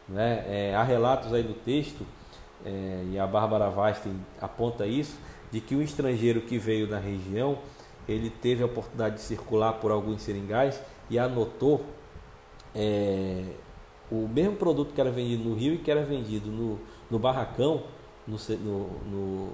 Né? 0.08 0.44
É, 0.48 0.74
há 0.74 0.82
relatos 0.82 1.32
aí 1.32 1.42
do 1.42 1.54
texto, 1.54 2.06
é, 2.64 3.04
e 3.12 3.18
a 3.18 3.26
Bárbara 3.26 3.70
Weinstein 3.70 4.18
aponta 4.40 4.86
isso, 4.86 5.16
de 5.50 5.60
que 5.60 5.74
um 5.74 5.82
estrangeiro 5.82 6.40
que 6.40 6.58
veio 6.58 6.86
da 6.86 6.98
região, 6.98 7.58
ele 8.08 8.30
teve 8.30 8.62
a 8.62 8.66
oportunidade 8.66 9.16
de 9.16 9.22
circular 9.22 9.74
por 9.74 9.90
alguns 9.90 10.22
seringais 10.22 10.80
e 11.08 11.18
anotou 11.18 11.84
é, 12.74 13.44
o 14.10 14.28
mesmo 14.28 14.56
produto 14.56 14.92
que 14.92 15.00
era 15.00 15.10
vendido 15.10 15.48
no 15.48 15.54
Rio 15.54 15.74
e 15.74 15.78
que 15.78 15.90
era 15.90 16.04
vendido 16.04 16.50
no, 16.50 16.78
no 17.10 17.18
barracão, 17.18 17.84
no, 18.26 18.36
no, 19.06 19.48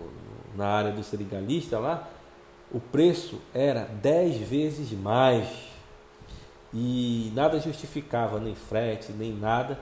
na 0.55 0.67
área 0.67 0.93
do 0.93 1.03
seringalista 1.03 1.79
lá, 1.79 2.09
o 2.71 2.81
preço 2.81 3.41
era 3.55 3.85
10 3.85 4.37
vezes 4.49 4.93
mais. 4.93 5.49
E 6.75 7.33
nada 7.35 7.59
justificava, 7.61 8.39
nem 8.39 8.55
frete, 8.55 9.13
nem 9.13 9.33
nada, 9.33 9.79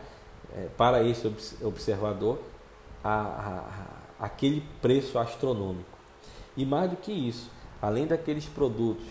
é, 0.55 0.69
para 0.77 1.03
esse 1.03 1.27
observador, 1.63 2.41
a, 3.03 3.11
a, 3.11 3.59
a, 4.21 4.27
aquele 4.27 4.63
preço 4.81 5.19
astronômico. 5.19 5.94
E 6.57 6.65
mais 6.65 6.91
do 6.91 6.97
que 6.97 7.13
isso, 7.13 7.51
além 7.81 8.07
daqueles 8.07 8.47
produtos 8.47 9.05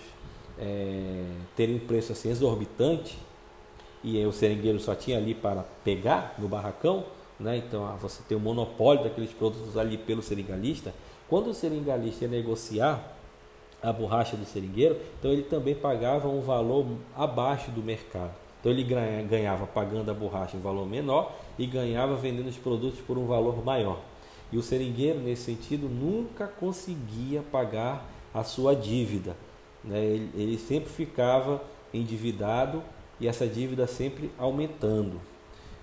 é, 0.58 1.23
terem 1.56 1.75
um 1.75 1.79
preço 1.79 2.12
assim 2.12 2.29
exorbitante, 2.29 3.17
e 4.03 4.23
o 4.25 4.34
seringueiro 4.34 4.79
só 4.79 4.93
tinha 4.93 5.17
ali 5.17 5.34
para 5.34 5.63
pegar 5.84 6.36
no 6.38 6.47
barracão, 6.47 7.06
né? 7.39 7.58
então 7.58 7.86
ah, 7.86 7.95
você 7.95 8.21
tem 8.27 8.38
o 8.38 8.39
monopólio 8.39 9.03
daqueles 9.03 9.32
produtos 9.32 9.77
ali 9.77 9.97
pelo 9.97 10.21
seringalista. 10.21 10.93
Quando 11.29 11.47
o 11.47 11.53
seringalista 11.53 12.25
ia 12.25 12.32
negociar 12.32 13.01
a 13.82 13.91
borracha 13.93 14.36
do 14.36 14.45
seringueiro, 14.45 14.97
então 15.19 15.32
ele 15.32 15.43
também 15.43 15.73
pagava 15.73 16.27
um 16.27 16.41
valor 16.41 16.86
abaixo 17.15 17.71
do 17.71 17.82
mercado. 17.82 18.32
Então 18.60 18.71
ele 18.71 18.84
ganhava 18.84 19.65
pagando 19.67 20.10
a 20.10 20.13
borracha 20.13 20.56
em 20.56 20.60
valor 20.60 20.86
menor 20.86 21.34
e 21.58 21.65
ganhava 21.65 22.15
vendendo 22.15 22.47
os 22.47 22.58
produtos 22.58 22.99
por 23.01 23.17
um 23.17 23.25
valor 23.25 23.63
maior. 23.63 23.99
E 24.54 24.58
o 24.58 24.62
seringueiro, 24.62 25.20
nesse 25.20 25.46
sentido, 25.46 25.89
nunca 25.89 26.46
conseguia 26.46 27.42
pagar 27.42 28.08
a 28.32 28.44
sua 28.44 28.76
dívida. 28.76 29.36
Né? 29.84 30.00
Ele, 30.00 30.32
ele 30.36 30.58
sempre 30.60 30.92
ficava 30.92 31.60
endividado 31.92 32.84
e 33.20 33.28
essa 33.28 33.48
dívida 33.48 33.88
sempre 33.88 34.30
aumentando. 34.38 35.20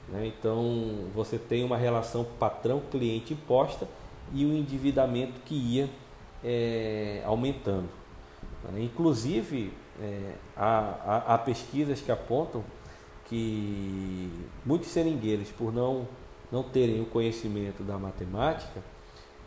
Né? 0.08 0.28
Então 0.28 1.08
você 1.12 1.36
tem 1.36 1.64
uma 1.64 1.76
relação 1.76 2.24
patrão-cliente 2.38 3.32
imposta 3.32 3.88
e 4.32 4.46
o 4.46 4.54
endividamento 4.54 5.40
que 5.44 5.56
ia 5.56 5.90
é, 6.44 7.24
aumentando. 7.26 7.88
Né? 8.70 8.84
Inclusive, 8.84 9.72
é, 10.00 10.34
há, 10.56 10.78
há, 11.04 11.34
há, 11.34 11.38
pesquisas 11.38 12.00
que 12.00 12.12
apontam 12.12 12.62
que 13.24 14.30
muitos 14.64 14.90
seringueiros, 14.90 15.48
por 15.50 15.72
não, 15.72 16.06
não 16.50 16.62
terem 16.62 17.00
o 17.00 17.06
conhecimento 17.06 17.82
da 17.82 17.98
matemática, 17.98 18.82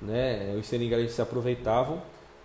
né, 0.02 0.56
os 0.58 0.66
seringueiros 0.68 1.12
se 1.12 1.22
aproveitavam 1.22 2.02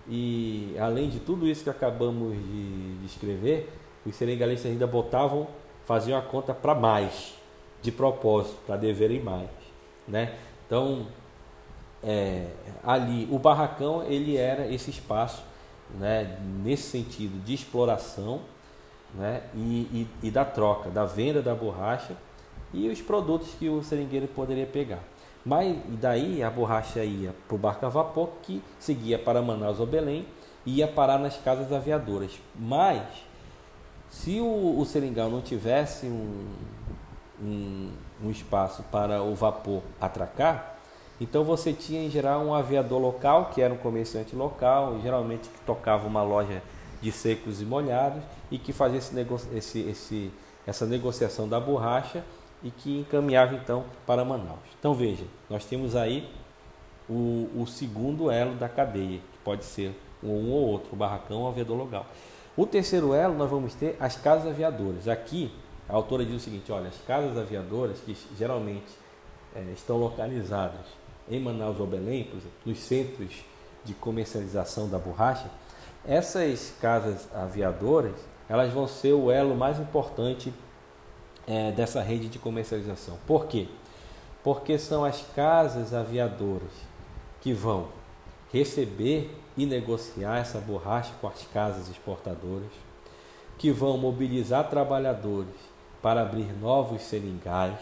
e, 0.08 0.74
além 0.78 1.08
de 1.08 1.20
tudo 1.20 1.46
isso 1.46 1.64
que 1.64 1.70
acabamos 1.70 2.34
de 2.34 2.98
descrever, 3.02 3.70
os 4.06 4.14
senegaleses 4.14 4.64
ainda 4.66 4.86
botavam, 4.86 5.46
faziam 5.84 6.18
a 6.18 6.22
conta 6.22 6.54
para 6.54 6.74
mais, 6.74 7.34
de 7.82 7.92
propósito, 7.92 8.56
para 8.66 8.76
deverem 8.76 9.20
mais. 9.20 9.48
Né? 10.06 10.34
Então, 10.66 11.06
é, 12.02 12.46
ali, 12.82 13.28
o 13.30 13.38
barracão 13.38 14.02
ele 14.04 14.36
era 14.36 14.66
esse 14.72 14.90
espaço, 14.90 15.42
né, 15.98 16.38
nesse 16.62 16.84
sentido 16.84 17.42
de 17.44 17.54
exploração 17.54 18.40
né, 19.14 19.42
e, 19.54 20.06
e, 20.22 20.26
e 20.28 20.30
da 20.30 20.44
troca, 20.44 20.90
da 20.90 21.04
venda 21.04 21.42
da 21.42 21.54
borracha 21.54 22.14
e 22.72 22.88
os 22.88 23.00
produtos 23.00 23.54
que 23.58 23.68
o 23.68 23.82
seringueiro 23.82 24.26
poderia 24.28 24.66
pegar. 24.66 25.00
Mas 25.44 25.76
daí 26.00 26.42
a 26.42 26.50
borracha 26.50 27.02
ia 27.04 27.34
para 27.46 27.54
o 27.54 27.58
barco 27.58 27.86
a 27.86 27.88
vapor 27.88 28.30
que 28.42 28.62
seguia 28.78 29.18
para 29.18 29.40
Manaus 29.40 29.80
ou 29.80 29.86
Belém 29.86 30.26
e 30.66 30.76
ia 30.76 30.88
parar 30.88 31.18
nas 31.18 31.36
casas 31.38 31.72
aviadoras. 31.72 32.38
Mas 32.54 33.02
se 34.10 34.40
o, 34.40 34.78
o 34.78 34.84
seringal 34.84 35.30
não 35.30 35.40
tivesse 35.40 36.06
um, 36.06 36.46
um, 37.40 37.90
um 38.24 38.30
espaço 38.30 38.82
para 38.90 39.22
o 39.22 39.34
vapor 39.34 39.82
atracar, 40.00 40.76
então 41.20 41.44
você 41.44 41.72
tinha 41.72 42.04
em 42.04 42.10
geral 42.10 42.42
um 42.42 42.54
aviador 42.54 43.00
local, 43.00 43.50
que 43.52 43.60
era 43.60 43.72
um 43.72 43.76
comerciante 43.76 44.36
local, 44.36 45.00
geralmente 45.02 45.48
que 45.48 45.60
tocava 45.60 46.06
uma 46.06 46.22
loja 46.22 46.62
de 47.00 47.10
secos 47.12 47.60
e 47.60 47.64
molhados 47.64 48.22
e 48.50 48.58
que 48.58 48.72
fazia 48.72 48.98
esse 48.98 49.18
esse, 49.54 49.80
esse, 49.80 50.30
essa 50.66 50.86
negociação 50.86 51.48
da 51.48 51.58
borracha 51.60 52.24
e 52.62 52.70
que 52.70 52.98
encaminhava 53.00 53.54
então 53.54 53.84
para 54.06 54.24
Manaus. 54.24 54.58
Então 54.78 54.94
veja, 54.94 55.24
nós 55.48 55.64
temos 55.64 55.94
aí 55.94 56.28
o, 57.08 57.48
o 57.56 57.66
segundo 57.66 58.30
elo 58.30 58.54
da 58.54 58.68
cadeia, 58.68 59.18
que 59.18 59.38
pode 59.44 59.64
ser 59.64 59.94
um 60.22 60.50
ou 60.50 60.68
outro, 60.68 60.90
o 60.92 60.96
barracão 60.96 61.38
ou 61.38 61.44
o 61.46 61.48
aviador 61.48 61.76
local. 61.76 62.06
O 62.56 62.66
terceiro 62.66 63.14
elo 63.14 63.34
nós 63.34 63.48
vamos 63.48 63.74
ter 63.74 63.96
as 64.00 64.16
casas 64.16 64.48
aviadoras. 64.48 65.06
Aqui 65.06 65.52
a 65.88 65.94
autora 65.94 66.24
diz 66.24 66.34
o 66.34 66.40
seguinte: 66.40 66.70
olha, 66.72 66.88
as 66.88 66.98
casas 67.06 67.36
aviadoras 67.38 67.98
que 68.00 68.16
geralmente 68.36 68.92
é, 69.54 69.60
estão 69.72 69.96
localizadas 69.96 70.86
em 71.30 71.40
Manaus 71.40 71.78
ou 71.78 71.86
Belém, 71.86 72.24
por 72.24 72.36
exemplo, 72.36 72.58
nos 72.64 72.78
centros 72.80 73.44
de 73.84 73.94
comercialização 73.94 74.88
da 74.88 74.98
borracha, 74.98 75.48
essas 76.06 76.74
casas 76.80 77.28
aviadoras 77.34 78.14
elas 78.48 78.72
vão 78.72 78.88
ser 78.88 79.12
o 79.12 79.30
elo 79.30 79.54
mais 79.54 79.78
importante 79.78 80.52
é, 81.48 81.72
dessa 81.72 82.02
rede 82.02 82.28
de 82.28 82.38
comercialização. 82.38 83.18
Por 83.26 83.46
quê? 83.46 83.66
Porque 84.44 84.78
são 84.78 85.02
as 85.04 85.22
casas 85.34 85.94
aviadoras 85.94 86.72
que 87.40 87.54
vão 87.54 87.88
receber 88.52 89.34
e 89.56 89.64
negociar 89.64 90.38
essa 90.38 90.60
borracha 90.60 91.12
com 91.20 91.26
as 91.26 91.42
casas 91.52 91.88
exportadoras, 91.88 92.70
que 93.56 93.72
vão 93.72 93.96
mobilizar 93.96 94.68
trabalhadores 94.68 95.54
para 96.00 96.22
abrir 96.22 96.52
novos 96.60 97.02
seringais, 97.02 97.80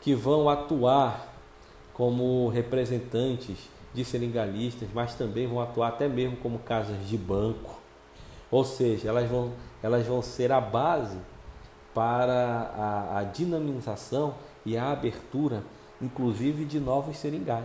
que 0.00 0.14
vão 0.14 0.48
atuar 0.48 1.34
como 1.92 2.48
representantes 2.48 3.58
de 3.92 4.04
seringalistas, 4.04 4.88
mas 4.94 5.14
também 5.14 5.48
vão 5.48 5.60
atuar 5.60 5.88
até 5.88 6.06
mesmo 6.06 6.36
como 6.36 6.58
casas 6.60 7.08
de 7.08 7.16
banco. 7.16 7.80
Ou 8.50 8.64
seja, 8.64 9.08
elas 9.08 9.28
vão, 9.28 9.52
elas 9.82 10.06
vão 10.06 10.22
ser 10.22 10.52
a 10.52 10.60
base 10.60 11.18
para 11.98 12.70
a, 12.76 13.18
a 13.18 13.24
dinamização 13.24 14.36
e 14.64 14.76
a 14.76 14.92
abertura, 14.92 15.64
inclusive, 16.00 16.64
de 16.64 16.78
novos 16.78 17.16
seringais. 17.16 17.64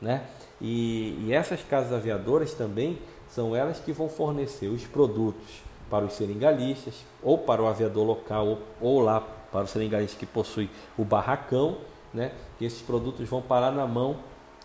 Né? 0.00 0.24
E, 0.58 1.26
e 1.26 1.34
essas 1.34 1.62
casas 1.62 1.92
aviadoras 1.92 2.54
também 2.54 2.98
são 3.28 3.54
elas 3.54 3.78
que 3.78 3.92
vão 3.92 4.08
fornecer 4.08 4.68
os 4.68 4.86
produtos 4.86 5.44
para 5.90 6.06
os 6.06 6.14
seringalistas, 6.14 7.04
ou 7.22 7.36
para 7.36 7.62
o 7.62 7.66
aviador 7.66 8.02
local, 8.02 8.46
ou, 8.46 8.58
ou 8.80 9.00
lá 9.00 9.20
para 9.20 9.64
o 9.64 9.66
seringalista 9.66 10.18
que 10.18 10.24
possui 10.24 10.70
o 10.96 11.04
barracão, 11.04 11.76
né? 12.14 12.32
que 12.58 12.64
esses 12.64 12.80
produtos 12.80 13.28
vão 13.28 13.42
parar 13.42 13.72
na 13.72 13.86
mão, 13.86 14.16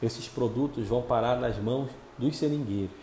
esses 0.02 0.30
produtos 0.30 0.88
vão 0.88 1.02
parar 1.02 1.38
nas 1.38 1.58
mãos 1.58 1.90
dos 2.18 2.38
seringueiros. 2.38 2.96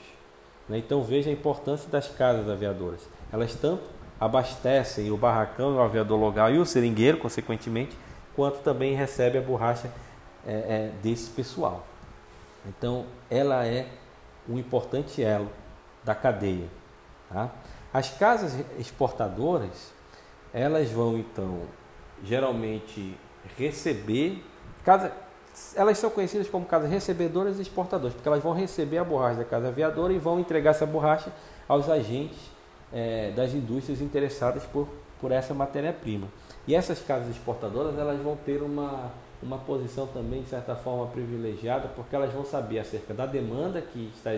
Né? 0.71 0.79
Então 0.79 1.03
veja 1.03 1.29
a 1.29 1.33
importância 1.35 1.91
das 1.91 2.09
casas 2.09 2.49
aviadoras. 2.49 3.03
Elas 3.31 3.55
tanto 3.55 4.02
abastecem 4.23 5.11
o 5.11 5.17
barracão, 5.17 5.75
o 5.77 5.81
aviador 5.81 6.17
local 6.17 6.49
e 6.49 6.57
o 6.57 6.65
seringueiro, 6.65 7.19
consequentemente, 7.19 7.99
quanto 8.37 8.61
também 8.61 8.95
recebe 8.95 9.37
a 9.37 9.41
borracha 9.41 9.91
é, 10.47 10.53
é, 10.53 10.93
desse 11.03 11.29
pessoal. 11.31 11.85
Então, 12.65 13.05
ela 13.29 13.67
é 13.67 13.89
um 14.49 14.57
importante 14.57 15.21
elo 15.21 15.51
da 16.05 16.15
cadeia. 16.15 16.69
Tá? 17.29 17.51
As 17.93 18.11
casas 18.11 18.65
exportadoras, 18.79 19.93
elas 20.55 20.89
vão 20.89 21.19
então 21.19 21.63
geralmente 22.23 23.19
receber, 23.59 24.41
casa, 24.85 25.11
elas 25.75 25.99
são 25.99 26.11
conhecidas 26.11 26.49
como 26.49 26.65
casas 26.65 26.89
recebedoras 26.89 27.59
e 27.59 27.63
exportadoras, 27.63 28.15
porque 28.15 28.29
elas 28.29 28.41
vão 28.41 28.53
receber 28.53 28.99
a 28.99 29.05
borracha 29.05 29.39
da 29.39 29.45
casa 29.45 29.67
aviadora 29.67 30.13
e 30.13 30.19
vão 30.21 30.39
entregar 30.39 30.71
essa 30.71 30.87
borracha 30.87 31.33
aos 31.69 31.89
agentes 31.89 32.52
é, 32.93 33.31
das 33.31 33.55
indústrias 33.55 34.01
interessadas 34.01 34.65
por, 34.65 34.89
por 35.21 35.33
essa 35.33 35.55
matéria-prima. 35.55 36.29
E 36.67 36.75
essas 36.75 37.01
casas 37.01 37.31
exportadoras 37.31 37.99
elas 37.99 38.21
vão 38.21 38.37
ter 38.37 38.63
uma, 38.63 39.11
uma 39.43 39.59
posição 39.59 40.07
também, 40.07 40.43
de 40.43 40.49
certa 40.49 40.77
forma, 40.77 41.07
privilegiada, 41.07 41.89
porque 41.89 42.15
elas 42.15 42.33
vão 42.33 42.45
saber 42.45 42.79
acerca 42.79 43.13
da 43.13 43.27
demanda 43.27 43.81
que, 43.81 44.11
está, 44.17 44.31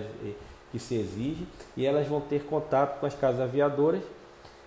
que 0.73 0.79
se 0.79 0.95
exige 0.95 1.47
e 1.77 1.85
elas 1.85 2.07
vão 2.07 2.21
ter 2.21 2.45
contato 2.45 2.99
com 2.99 3.07
as 3.07 3.14
casas 3.14 3.40
aviadoras, 3.40 4.03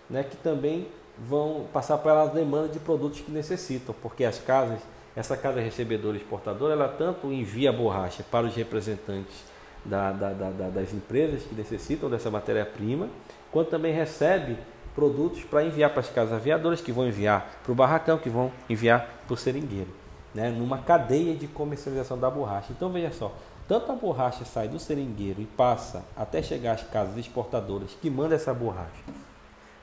né, 0.10 0.24
que 0.24 0.38
também 0.38 0.88
vão 1.18 1.66
passar 1.74 1.98
para 1.98 2.12
elas 2.12 2.30
a 2.30 2.34
demanda 2.34 2.68
de 2.68 2.80
produtos 2.80 3.22
que 3.22 3.32
necessitam, 3.32 3.96
porque 4.02 4.24
as 4.24 4.38
casas, 4.40 4.80
essa 5.16 5.36
casa 5.36 5.60
recebedora 5.60 6.16
e 6.16 6.20
exportadora, 6.20 6.74
ela 6.74 6.88
tanto 6.88 7.32
envia 7.34 7.74
borracha 7.74 8.24
para 8.30 8.46
os 8.46 8.56
representantes 8.56 9.44
da, 9.84 10.12
da, 10.12 10.34
da, 10.34 10.70
das 10.70 10.94
empresas 10.94 11.42
que 11.44 11.56
necessitam 11.56 12.10
dessa 12.10 12.30
matéria-prima, 12.30 13.10
quanto 13.52 13.70
também 13.70 13.94
recebe 13.94 14.58
produtos 14.96 15.44
para 15.44 15.64
enviar 15.64 15.92
para 15.92 16.00
as 16.00 16.10
casas 16.10 16.34
aviadoras, 16.34 16.82
que 16.82 16.92
vão 16.92 17.08
enviar 17.08 17.60
para 17.64 17.72
o 17.72 17.76
barracão, 17.76 18.18
que 18.18 18.30
vão 18.30 18.52
enviar 18.70 19.08
para 19.26 19.34
o 19.34 19.38
seringueiro 19.38 20.08
né, 20.38 20.52
numa 20.52 20.78
cadeia 20.78 21.36
de 21.36 21.48
comercialização 21.48 22.18
da 22.18 22.30
borracha. 22.30 22.68
Então 22.72 22.92
veja 22.92 23.12
só, 23.12 23.34
tanto 23.68 23.92
a 23.92 23.96
borracha 23.96 24.46
sai 24.46 24.68
do 24.68 24.78
seringueiro 24.78 25.42
e 25.42 25.46
passa 25.46 26.04
até 26.16 26.44
chegar 26.44 26.74
às 26.74 26.84
casas 26.84 27.18
exportadoras 27.18 27.98
que 28.00 28.08
mandam 28.08 28.36
essa 28.36 28.54
borracha 28.54 29.04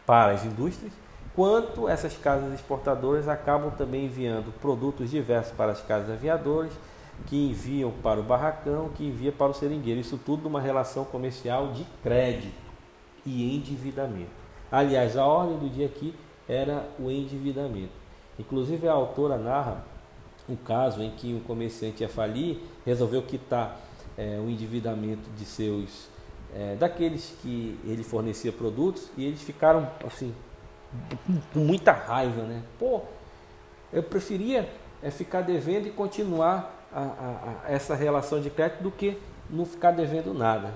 para 0.06 0.30
as 0.30 0.44
indústrias, 0.44 0.92
quanto 1.34 1.88
essas 1.88 2.16
casas 2.16 2.54
exportadoras 2.54 3.26
acabam 3.26 3.72
também 3.72 4.04
enviando 4.04 4.52
produtos 4.60 5.10
diversos 5.10 5.52
para 5.56 5.72
as 5.72 5.80
casas 5.80 6.10
aviadoras, 6.10 6.72
que 7.26 7.50
enviam 7.50 7.90
para 7.90 8.20
o 8.20 8.22
barracão, 8.22 8.90
que 8.90 9.06
envia 9.06 9.32
para 9.32 9.50
o 9.50 9.54
seringueiro. 9.54 10.00
Isso 10.00 10.18
tudo 10.18 10.44
numa 10.44 10.60
relação 10.60 11.04
comercial 11.04 11.72
de 11.72 11.84
crédito 12.02 12.63
e 13.24 13.54
endividamento. 13.56 14.30
Aliás, 14.70 15.16
a 15.16 15.24
ordem 15.24 15.58
do 15.58 15.68
dia 15.68 15.86
aqui 15.86 16.14
era 16.48 16.88
o 16.98 17.10
endividamento. 17.10 17.92
Inclusive 18.38 18.88
a 18.88 18.92
autora 18.92 19.38
narra 19.38 19.84
um 20.48 20.56
caso 20.56 21.02
em 21.02 21.10
que 21.10 21.32
um 21.32 21.40
comerciante 21.40 22.02
ia 22.02 22.08
falir, 22.08 22.58
resolveu 22.84 23.22
quitar 23.22 23.80
é, 24.16 24.38
o 24.38 24.48
endividamento 24.48 25.30
de 25.36 25.44
seus 25.44 26.08
é, 26.54 26.76
daqueles 26.76 27.34
que 27.42 27.78
ele 27.84 28.04
fornecia 28.04 28.52
produtos 28.52 29.10
e 29.16 29.24
eles 29.24 29.42
ficaram 29.42 29.88
assim 30.06 30.34
com 31.52 31.58
muita 31.60 31.92
raiva, 31.92 32.42
né? 32.42 32.62
Pô, 32.78 33.00
eu 33.92 34.02
preferia 34.02 34.68
é, 35.02 35.10
ficar 35.10 35.40
devendo 35.40 35.88
e 35.88 35.90
continuar 35.90 36.86
a, 36.92 37.00
a, 37.00 37.62
a 37.66 37.72
essa 37.72 37.94
relação 37.94 38.40
de 38.40 38.50
crédito 38.50 38.82
do 38.82 38.90
que 38.90 39.18
não 39.50 39.64
ficar 39.64 39.90
devendo 39.90 40.32
nada, 40.32 40.74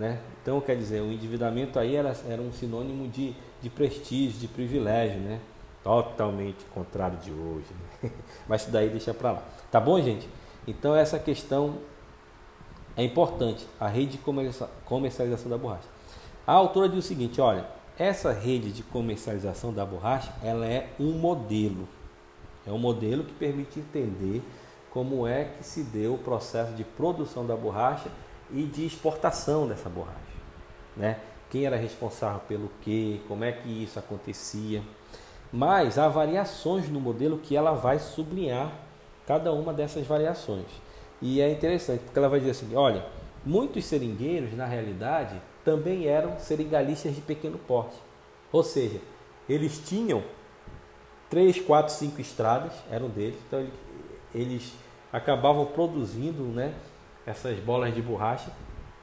né? 0.00 0.18
Então, 0.40 0.58
quer 0.62 0.76
dizer, 0.76 1.02
o 1.02 1.12
endividamento 1.12 1.78
aí 1.78 1.94
era, 1.94 2.16
era 2.26 2.40
um 2.40 2.50
sinônimo 2.50 3.06
de, 3.06 3.34
de 3.60 3.68
prestígio, 3.68 4.40
de 4.40 4.48
privilégio, 4.48 5.20
né? 5.20 5.38
Totalmente 5.84 6.64
contrário 6.74 7.18
de 7.18 7.30
hoje. 7.30 7.66
Né? 8.02 8.10
Mas 8.48 8.62
isso 8.62 8.70
daí 8.70 8.88
deixa 8.88 9.12
para 9.12 9.32
lá. 9.32 9.42
Tá 9.70 9.78
bom, 9.78 10.00
gente? 10.00 10.26
Então 10.66 10.96
essa 10.96 11.18
questão 11.18 11.74
é 12.96 13.04
importante, 13.04 13.66
a 13.78 13.88
rede 13.88 14.12
de 14.12 14.18
comercialização 14.84 15.50
da 15.50 15.58
borracha. 15.58 15.88
A 16.46 16.52
autora 16.54 16.88
diz 16.88 17.04
o 17.04 17.06
seguinte, 17.06 17.38
olha, 17.38 17.66
essa 17.98 18.32
rede 18.32 18.72
de 18.72 18.82
comercialização 18.82 19.72
da 19.72 19.84
borracha, 19.84 20.32
ela 20.42 20.66
é 20.66 20.88
um 20.98 21.12
modelo. 21.12 21.86
É 22.66 22.72
um 22.72 22.78
modelo 22.78 23.22
que 23.24 23.34
permite 23.34 23.78
entender 23.78 24.42
como 24.90 25.26
é 25.26 25.44
que 25.44 25.62
se 25.62 25.82
deu 25.82 26.14
o 26.14 26.18
processo 26.18 26.72
de 26.72 26.84
produção 26.84 27.46
da 27.46 27.54
borracha 27.54 28.10
e 28.52 28.62
de 28.62 28.86
exportação 28.86 29.66
dessa 29.66 29.88
borracha, 29.88 30.18
né? 30.96 31.18
Quem 31.50 31.66
era 31.66 31.76
responsável 31.76 32.40
pelo 32.46 32.70
quê, 32.80 33.20
como 33.26 33.42
é 33.44 33.50
que 33.50 33.68
isso 33.68 33.98
acontecia. 33.98 34.82
Mas 35.52 35.98
há 35.98 36.08
variações 36.08 36.88
no 36.88 37.00
modelo 37.00 37.38
que 37.38 37.56
ela 37.56 37.72
vai 37.72 37.98
sublinhar 37.98 38.72
cada 39.26 39.52
uma 39.52 39.72
dessas 39.72 40.06
variações. 40.06 40.66
E 41.20 41.40
é 41.40 41.50
interessante, 41.50 42.04
porque 42.04 42.18
ela 42.18 42.28
vai 42.28 42.38
dizer 42.38 42.52
assim: 42.52 42.74
olha, 42.74 43.04
muitos 43.44 43.84
seringueiros, 43.84 44.54
na 44.54 44.64
realidade, 44.64 45.40
também 45.64 46.06
eram 46.06 46.38
seringalistas 46.38 47.14
de 47.14 47.20
pequeno 47.20 47.58
porte. 47.58 47.96
Ou 48.52 48.62
seja, 48.62 49.00
eles 49.48 49.78
tinham 49.78 50.22
três, 51.28 51.60
quatro, 51.60 51.92
cinco 51.92 52.20
estradas, 52.20 52.72
eram 52.90 53.08
deles, 53.08 53.38
então 53.46 53.66
eles 54.34 54.72
acabavam 55.12 55.66
produzindo 55.66 56.42
né, 56.42 56.74
essas 57.30 57.58
bolas 57.58 57.94
de 57.94 58.02
borracha, 58.02 58.50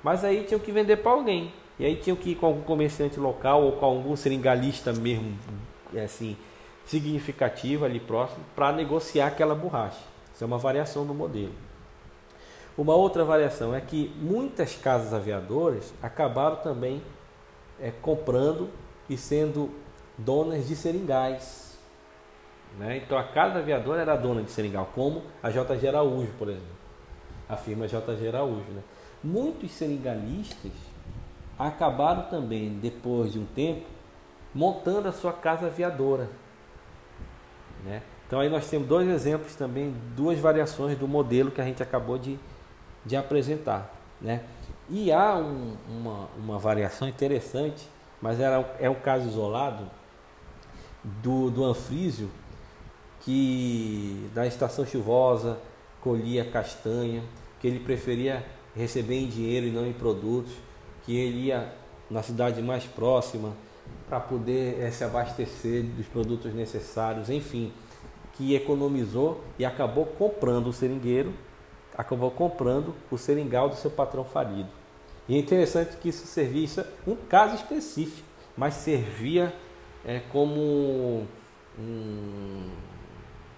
mas 0.03 0.23
aí 0.23 0.43
tinham 0.43 0.59
que 0.59 0.71
vender 0.71 0.97
para 0.97 1.11
alguém. 1.11 1.51
E 1.80 1.86
aí 1.86 1.95
tinham 1.95 2.17
que 2.17 2.32
ir 2.32 2.36
com 2.36 2.47
algum 2.47 2.61
comerciante 2.61 3.19
local 3.19 3.63
ou 3.63 3.73
com 3.73 3.86
algum 3.86 4.15
seringalista 4.15 4.91
mesmo 4.93 5.38
é 5.93 6.03
assim, 6.03 6.36
significativa 6.86 7.86
ali 7.86 7.99
próximo 7.99 8.43
para 8.55 8.71
negociar 8.71 9.28
aquela 9.28 9.55
borracha, 9.55 10.01
Isso 10.34 10.43
é 10.43 10.47
uma 10.47 10.57
variação 10.57 11.05
do 11.05 11.13
modelo. 11.13 11.53
Uma 12.78 12.95
outra 12.95 13.25
variação 13.25 13.73
é 13.73 13.82
que 13.82 14.13
muitas 14.17 14.75
casas 14.75 15.13
aviadoras 15.13 15.93
acabaram 16.01 16.57
também 16.57 17.01
é, 17.80 17.91
comprando 17.91 18.69
e 19.09 19.17
sendo 19.17 19.71
donas 20.17 20.67
de 20.67 20.75
seringais. 20.75 21.78
Né? 22.78 22.97
Então 22.97 23.17
a 23.17 23.23
casa 23.23 23.59
aviadora 23.59 24.01
era 24.01 24.15
dona 24.15 24.43
de 24.43 24.51
seringal, 24.51 24.89
como 24.93 25.23
a 25.41 25.49
JG 25.49 25.88
Araújo, 25.88 26.32
por 26.38 26.49
exemplo. 26.49 26.76
A 27.50 27.56
firma 27.56 27.88
JG 27.88 28.28
Araújo. 28.28 28.72
Né? 28.72 28.82
Muitos 29.24 29.72
seringalistas 29.72 30.72
acabaram 31.58 32.24
também, 32.24 32.78
depois 32.80 33.34
de 33.34 33.39
um 33.39 33.45
tempo, 33.45 33.86
montando 34.54 35.08
a 35.08 35.12
sua 35.12 35.34
casa 35.34 35.68
aviadora. 35.68 36.30
Né? 37.84 38.02
Então 38.28 38.39
aí 38.39 38.50
nós 38.50 38.70
temos 38.70 38.88
dois 38.88 39.08
exemplos 39.08 39.56
também, 39.56 39.93
duas 40.16 40.38
variações 40.39 40.98
do 40.98 41.08
modelo 41.08 41.50
que 41.50 41.62
a 41.62 41.64
gente 41.64 41.82
acabou 41.82 42.18
de 42.18 42.38
de 43.08 43.16
apresentar. 43.16 43.91
Né? 44.22 44.43
E 44.89 45.12
há 45.12 45.36
um, 45.36 45.76
uma, 45.88 46.28
uma 46.38 46.60
variação 46.60 47.08
interessante, 47.08 47.88
mas 48.22 48.39
era, 48.39 48.76
é 48.80 48.89
um 48.89 48.95
caso 48.95 49.28
isolado 49.28 49.89
do, 51.04 51.50
do 51.50 51.64
anfrísio 51.64 52.30
que 53.22 54.30
na 54.36 54.45
estação 54.45 54.86
chuvosa 54.86 55.58
colhia 56.08 56.45
castanha, 56.45 57.22
que 57.60 57.68
ele 57.68 57.80
preferia 57.80 58.45
receber 58.74 59.16
em 59.16 59.28
dinheiro 59.28 59.68
e 59.68 59.72
não 59.72 59.86
em 59.86 59.91
produtos, 59.91 60.53
que 61.05 61.14
ele 61.18 61.47
ia 61.47 61.74
na 62.10 62.24
cidade 62.24 62.62
mais 62.62 62.86
próxima 62.86 63.53
para 64.08 64.22
poder 64.22 64.80
é, 64.80 64.89
se 64.89 65.03
abastecer 65.03 65.84
dos 65.84 66.05
produtos 66.08 66.53
necessários, 66.53 67.30
enfim, 67.30 67.74
que 68.34 68.55
economizou 68.55 69.43
e 69.60 69.66
acabou 69.66 70.05
comprando 70.05 70.68
o 70.68 70.74
seringueiro 70.74 71.34
acabou 71.97 72.30
comprando 72.30 72.93
o 73.10 73.18
seringal 73.18 73.68
do 73.68 73.76
seu 73.76 73.89
patrão 73.89 74.24
falido. 74.24 74.70
E 75.28 75.36
é 75.36 75.39
interessante 75.39 75.97
que 75.97 76.10
isso 76.10 76.80
é 76.80 76.86
um 77.08 77.16
caso 77.16 77.55
específico, 77.55 78.26
mas 78.55 78.76
servia 78.76 79.53
é, 80.05 80.22
como 80.32 81.26
um, 81.78 82.70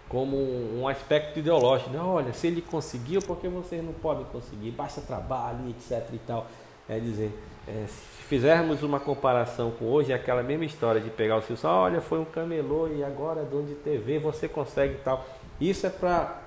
como 0.09 0.35
um 0.35 0.87
aspecto 0.87 1.39
ideológico. 1.39 1.91
Né? 1.91 1.99
Olha, 1.99 2.33
se 2.33 2.47
ele 2.47 2.61
conseguiu, 2.61 3.21
por 3.21 3.37
que 3.37 3.47
vocês 3.47 3.83
não 3.83 3.93
podem 3.93 4.25
conseguir? 4.25 4.71
Basta 4.71 4.99
trabalho, 5.01 5.69
etc. 5.69 6.03
e 6.11 6.17
tal. 6.17 6.47
É 6.89 6.99
dizer, 6.99 7.31
é, 7.67 7.85
se 7.87 8.23
fizermos 8.23 8.81
uma 8.81 8.99
comparação 8.99 9.69
com 9.71 9.85
hoje, 9.85 10.11
é 10.11 10.15
aquela 10.15 10.41
mesma 10.41 10.65
história 10.65 10.99
de 10.99 11.11
pegar 11.11 11.37
o 11.37 11.41
seu 11.43 11.55
olha, 11.69 12.01
foi 12.01 12.19
um 12.19 12.25
camelô 12.25 12.87
e 12.87 13.03
agora 13.03 13.41
é 13.41 13.45
dono 13.45 13.67
de 13.67 13.75
TV, 13.75 14.17
você 14.17 14.47
consegue 14.49 14.95
e 14.95 14.97
tal. 14.97 15.23
Isso 15.61 15.85
é 15.85 15.89
para 15.89 16.41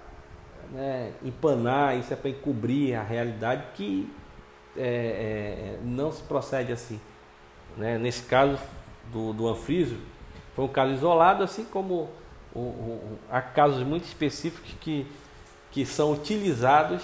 né, 0.73 1.13
empanar, 1.23 1.97
isso 1.97 2.13
é 2.13 2.17
para 2.17 2.31
encobrir 2.31 2.97
a 2.97 3.03
realidade 3.03 3.63
que 3.75 4.13
é, 4.77 5.77
é, 5.77 5.79
não 5.85 6.11
se 6.11 6.23
procede 6.25 6.73
assim. 6.73 7.01
Né? 7.77 7.99
Nesse 7.99 8.25
caso 8.25 8.59
do, 9.13 9.33
do 9.33 9.49
anfrísio, 9.49 9.99
foi 10.57 10.65
um 10.65 10.69
caso 10.69 10.93
isolado, 10.93 11.45
assim 11.45 11.65
como 11.65 12.11
o, 12.59 13.19
há 13.31 13.41
casos 13.41 13.83
muito 13.87 14.05
específicos 14.05 14.73
que, 14.81 15.07
que 15.71 15.87
são 15.87 16.13
utilizados 16.13 17.03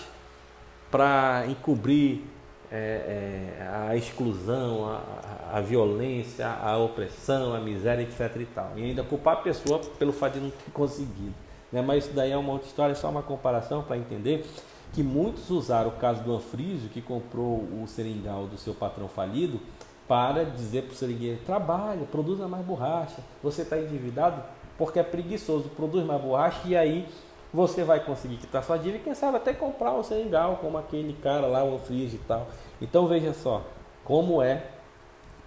para 0.91 1.45
encobrir 1.47 2.23
é, 2.71 3.57
é, 3.61 3.89
a 3.89 3.97
exclusão, 3.97 4.87
a, 4.87 5.57
a, 5.57 5.61
violência, 5.61 6.47
a 6.47 6.77
opressão, 6.77 7.55
a 7.55 7.61
miséria, 7.61 8.03
etc. 8.03 8.37
E, 8.41 8.45
tal. 8.47 8.73
e 8.77 8.85
ainda 8.85 9.03
culpar 9.03 9.35
a 9.35 9.41
pessoa 9.41 9.81
pelo 9.99 10.13
fato 10.13 10.35
de 10.35 10.41
não 10.41 10.51
ter 10.51 10.71
conseguido. 10.73 11.35
Né? 11.73 11.81
Mas 11.83 12.05
isso 12.05 12.15
daí 12.15 12.31
é 12.31 12.37
uma 12.37 12.53
outra 12.53 12.69
história, 12.69 12.95
só 12.95 13.09
uma 13.09 13.23
comparação 13.23 13.83
para 13.83 13.97
entender 13.97 14.45
que 14.93 15.03
muitos 15.03 15.51
usaram 15.51 15.91
o 15.91 15.93
caso 15.93 16.23
do 16.23 16.35
Anfrísio, 16.35 16.89
que 16.89 17.01
comprou 17.01 17.57
o 17.83 17.85
seringal 17.87 18.47
do 18.47 18.57
seu 18.57 18.75
patrão 18.75 19.09
falido, 19.09 19.61
para 20.07 20.45
dizer 20.45 20.85
para 20.85 20.93
o 20.95 20.97
seringueiro, 20.97 21.39
trabalha, 21.45 22.07
produza 22.11 22.49
mais 22.49 22.65
borracha. 22.65 23.23
Você 23.43 23.63
está 23.63 23.79
endividado 23.79 24.43
porque 24.79 25.01
é 25.01 25.03
preguiçoso, 25.03 25.69
produz 25.71 26.07
mais 26.07 26.23
borracha 26.23 26.61
e 26.67 26.77
aí 26.77 27.09
você 27.53 27.83
vai 27.83 28.01
conseguir 28.05 28.37
quitar 28.37 28.63
sua 28.63 28.77
dívida 28.77 28.99
e 28.99 29.01
quem 29.01 29.15
sabe 29.15 29.37
até 29.37 29.53
comprar 29.53 29.93
um 29.93 30.03
seringal, 30.03 30.57
como 30.57 30.79
aquele 30.79 31.15
cara 31.15 31.47
lá, 31.47 31.65
o 31.65 31.75
Anfrísio 31.75 32.21
e 32.23 32.27
tal. 32.27 32.47
Então 32.81 33.07
veja 33.07 33.35
só 33.35 33.63
como 34.05 34.41
é, 34.41 34.65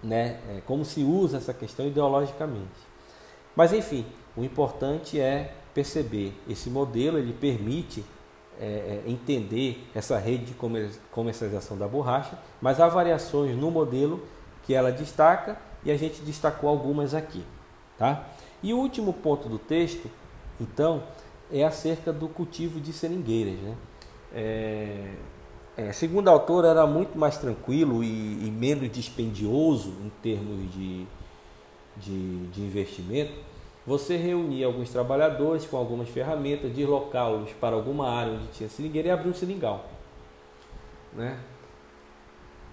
né, 0.02 0.38
é, 0.50 0.60
como 0.66 0.84
se 0.84 1.02
usa 1.02 1.38
essa 1.38 1.54
questão 1.54 1.86
ideologicamente. 1.86 2.92
Mas 3.56 3.72
enfim, 3.72 4.04
o 4.36 4.44
importante 4.44 5.18
é 5.18 5.54
perceber 5.74 6.32
esse 6.48 6.68
modelo, 6.68 7.18
ele 7.18 7.32
permite 7.32 8.04
é, 8.60 9.02
é, 9.06 9.10
entender 9.10 9.88
essa 9.94 10.18
rede 10.18 10.44
de 10.46 10.54
comercialização 11.10 11.76
da 11.76 11.88
borracha, 11.88 12.38
mas 12.60 12.80
há 12.80 12.88
variações 12.88 13.56
no 13.56 13.70
modelo 13.70 14.22
que 14.62 14.74
ela 14.74 14.92
destaca 14.92 15.56
e 15.84 15.90
a 15.90 15.96
gente 15.96 16.22
destacou 16.22 16.68
algumas 16.68 17.14
aqui. 17.14 17.44
Tá? 17.98 18.26
E 18.62 18.72
o 18.72 18.78
último 18.78 19.12
ponto 19.12 19.48
do 19.48 19.58
texto, 19.58 20.10
então, 20.60 21.02
é 21.50 21.64
acerca 21.64 22.12
do 22.12 22.28
cultivo 22.28 22.80
de 22.80 22.92
seringueiras. 22.92 23.58
Né? 23.60 23.76
É, 24.34 25.14
é, 25.76 25.92
segundo 25.92 26.28
a 26.28 26.30
autora, 26.32 26.68
era 26.68 26.86
muito 26.86 27.18
mais 27.18 27.36
tranquilo 27.38 28.04
e, 28.04 28.46
e 28.46 28.50
menos 28.50 28.90
dispendioso 28.90 29.90
em 30.04 30.10
termos 30.22 30.72
de, 30.72 31.06
de, 31.96 32.46
de 32.48 32.60
investimento 32.62 33.52
você 33.86 34.16
reunia 34.16 34.66
alguns 34.66 34.90
trabalhadores 34.90 35.66
com 35.66 35.76
algumas 35.76 36.08
ferramentas, 36.08 36.72
deslocá-los 36.72 37.50
para 37.54 37.74
alguma 37.74 38.08
área 38.08 38.34
onde 38.34 38.46
tinha 38.48 38.68
seringueira 38.68 39.08
e 39.08 39.10
abrir 39.10 39.28
um 39.28 39.34
seringal. 39.34 39.84
Né? 41.12 41.38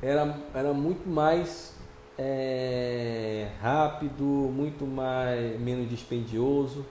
Era, 0.01 0.37
era 0.53 0.71
muito 0.71 1.09
mais 1.09 1.75
é, 2.21 3.47
rápido, 3.61 4.25
muito 4.25 4.85
mais 4.85 5.57
menos 5.57 5.89
dispendioso 5.89 6.85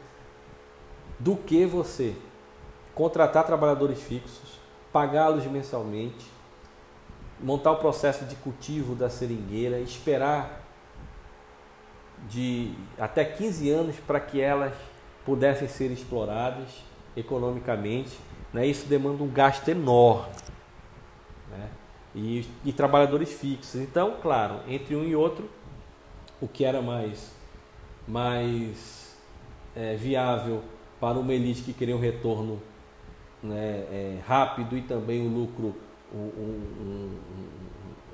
do 1.18 1.36
que 1.36 1.66
você 1.66 2.16
contratar 2.94 3.44
trabalhadores 3.44 4.00
fixos, 4.00 4.58
pagá-los 4.90 5.44
mensalmente, 5.44 6.26
montar 7.38 7.72
o 7.72 7.76
processo 7.76 8.24
de 8.24 8.36
cultivo 8.36 8.94
da 8.94 9.10
seringueira, 9.10 9.78
esperar 9.80 10.62
de 12.26 12.72
até 12.98 13.22
15 13.22 13.70
anos 13.70 13.96
para 13.96 14.18
que 14.18 14.40
elas 14.40 14.74
pudessem 15.26 15.68
ser 15.68 15.90
exploradas 15.90 16.82
economicamente. 17.14 18.18
Né? 18.50 18.66
Isso 18.66 18.86
demanda 18.86 19.22
um 19.22 19.28
gasto 19.28 19.68
enorme. 19.68 20.32
Né? 21.50 21.68
E, 22.14 22.46
e 22.64 22.72
trabalhadores 22.72 23.32
fixos. 23.32 23.80
Então, 23.80 24.16
claro, 24.20 24.60
entre 24.66 24.96
um 24.96 25.04
e 25.04 25.14
outro, 25.14 25.48
o 26.40 26.48
que 26.48 26.64
era 26.64 26.80
mais, 26.80 27.32
mais 28.06 29.16
é, 29.76 29.94
viável 29.94 30.62
para 31.00 31.18
uma 31.18 31.32
elite 31.32 31.62
que 31.62 31.72
queria 31.72 31.96
um 31.96 32.00
retorno 32.00 32.60
né, 33.42 33.84
é, 33.90 34.18
rápido 34.26 34.76
e 34.76 34.82
também 34.82 35.20
um 35.20 35.32
lucro 35.32 35.74
um, 36.12 36.18
um, 36.18 36.80
um, 36.80 37.18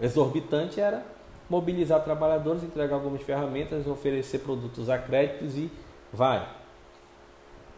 exorbitante 0.00 0.80
era 0.80 1.06
mobilizar 1.48 2.02
trabalhadores, 2.02 2.62
entregar 2.62 2.94
algumas 2.94 3.22
ferramentas, 3.22 3.86
oferecer 3.86 4.38
produtos 4.40 4.88
a 4.88 4.98
créditos 4.98 5.56
e 5.56 5.70
vai 6.12 6.46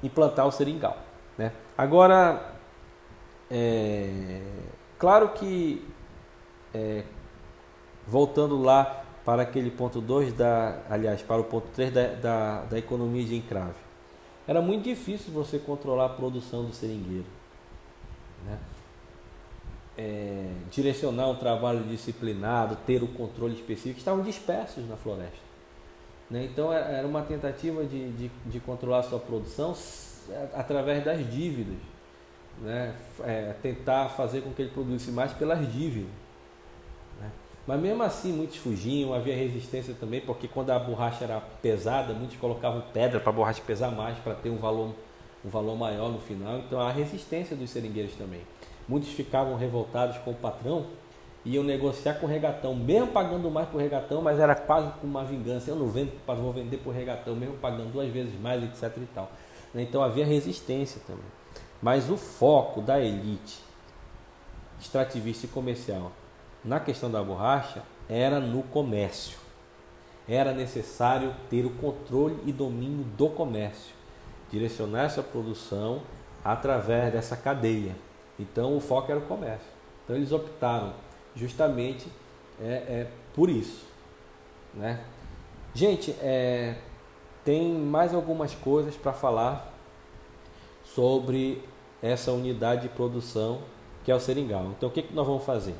implantar 0.02 0.46
o 0.46 0.52
seringal. 0.52 0.96
Né? 1.36 1.52
Agora, 1.76 2.54
é, 3.50 4.40
claro 4.98 5.30
que, 5.30 5.86
é, 6.74 7.04
voltando 8.06 8.60
lá 8.60 9.04
para 9.24 9.42
aquele 9.42 9.70
ponto 9.70 10.00
2, 10.00 10.32
da, 10.32 10.82
aliás, 10.88 11.22
para 11.22 11.40
o 11.40 11.44
ponto 11.44 11.68
3 11.74 11.92
da, 11.92 12.06
da, 12.14 12.60
da 12.62 12.78
economia 12.78 13.24
de 13.24 13.36
encrave, 13.36 13.74
era 14.46 14.60
muito 14.60 14.84
difícil 14.84 15.32
você 15.32 15.58
controlar 15.58 16.06
a 16.06 16.10
produção 16.10 16.64
do 16.64 16.72
seringueiro. 16.72 17.26
Né? 18.44 18.58
é, 19.96 20.50
direcionar 20.70 21.28
um 21.28 21.36
trabalho 21.36 21.82
disciplinado, 21.84 22.76
ter 22.86 23.02
o 23.02 23.08
controle 23.08 23.54
específico, 23.54 23.98
estavam 23.98 24.22
dispersos 24.22 24.86
na 24.88 24.96
floresta. 24.96 25.46
Né? 26.30 26.44
Então 26.44 26.72
é, 26.72 26.98
era 26.98 27.06
uma 27.06 27.22
tentativa 27.22 27.84
de, 27.84 28.10
de, 28.12 28.30
de 28.44 28.60
controlar 28.60 29.00
a 29.00 29.02
sua 29.04 29.18
produção 29.18 29.74
através 30.54 31.04
das 31.04 31.18
dívidas. 31.30 31.78
Né? 32.60 32.94
É, 33.24 33.54
tentar 33.62 34.10
fazer 34.10 34.42
com 34.42 34.52
que 34.52 34.62
ele 34.62 34.70
produzisse 34.70 35.10
mais 35.10 35.32
pelas 35.32 35.60
dívidas. 35.72 36.10
Mas 37.66 37.80
mesmo 37.80 38.02
assim, 38.02 38.32
muitos 38.32 38.56
fugiam, 38.56 39.12
havia 39.12 39.34
resistência 39.34 39.94
também, 39.98 40.20
porque 40.20 40.46
quando 40.46 40.70
a 40.70 40.78
borracha 40.78 41.24
era 41.24 41.40
pesada, 41.40 42.14
muitos 42.14 42.36
colocavam 42.36 42.82
pedra 42.92 43.18
para 43.18 43.30
a 43.30 43.32
borracha 43.32 43.60
pesar 43.66 43.90
mais, 43.90 44.16
para 44.18 44.34
ter 44.34 44.50
um 44.50 44.56
valor, 44.56 44.94
um 45.44 45.48
valor 45.48 45.76
maior 45.76 46.10
no 46.10 46.20
final. 46.20 46.58
Então 46.58 46.80
há 46.80 46.92
resistência 46.92 47.56
dos 47.56 47.70
seringueiros 47.70 48.14
também. 48.14 48.40
Muitos 48.88 49.10
ficavam 49.10 49.56
revoltados 49.56 50.16
com 50.18 50.30
o 50.30 50.34
patrão 50.34 50.86
iam 51.46 51.62
negociar 51.62 52.14
com 52.14 52.26
o 52.26 52.28
regatão, 52.28 52.74
mesmo 52.74 53.06
pagando 53.08 53.48
mais 53.50 53.68
por 53.68 53.80
regatão, 53.80 54.20
mas 54.20 54.38
era 54.38 54.54
quase 54.54 54.90
como 55.00 55.12
uma 55.12 55.24
vingança. 55.24 55.70
Eu 55.70 55.76
não 55.76 55.88
vendo, 55.88 56.12
vou 56.26 56.52
vender 56.52 56.78
por 56.78 56.92
regatão, 56.92 57.36
mesmo 57.36 57.56
pagando 57.58 57.92
duas 57.92 58.12
vezes 58.12 58.38
mais, 58.40 58.62
etc. 58.64 58.96
E 58.96 59.06
tal. 59.14 59.30
Então 59.74 60.02
havia 60.02 60.26
resistência 60.26 61.00
também. 61.06 61.24
Mas 61.80 62.10
o 62.10 62.16
foco 62.16 62.80
da 62.80 62.98
elite 62.98 63.60
extrativista 64.80 65.46
e 65.46 65.48
comercial 65.48 66.10
na 66.66 66.80
questão 66.80 67.10
da 67.10 67.22
borracha 67.22 67.82
era 68.08 68.40
no 68.40 68.62
comércio. 68.64 69.38
Era 70.28 70.52
necessário 70.52 71.32
ter 71.48 71.64
o 71.64 71.70
controle 71.70 72.36
e 72.44 72.52
domínio 72.52 73.04
do 73.16 73.28
comércio, 73.28 73.94
direcionar 74.50 75.04
essa 75.04 75.22
produção 75.22 76.02
através 76.44 77.12
dessa 77.12 77.36
cadeia. 77.36 77.94
Então 78.38 78.76
o 78.76 78.80
foco 78.80 79.10
era 79.10 79.20
o 79.20 79.24
comércio. 79.24 79.68
Então 80.04 80.16
eles 80.16 80.32
optaram 80.32 80.92
justamente 81.34 82.08
é, 82.60 82.72
é 82.72 83.10
por 83.34 83.48
isso. 83.48 83.86
Né? 84.74 85.00
Gente, 85.72 86.10
é, 86.20 86.76
tem 87.44 87.72
mais 87.72 88.12
algumas 88.12 88.54
coisas 88.54 88.96
para 88.96 89.12
falar 89.12 89.72
sobre 90.84 91.62
essa 92.02 92.32
unidade 92.32 92.82
de 92.82 92.88
produção 92.88 93.60
que 94.04 94.10
é 94.10 94.14
o 94.14 94.20
seringal. 94.20 94.66
Então 94.76 94.88
o 94.88 94.92
que, 94.92 95.02
que 95.02 95.14
nós 95.14 95.26
vamos 95.26 95.44
fazer? 95.44 95.74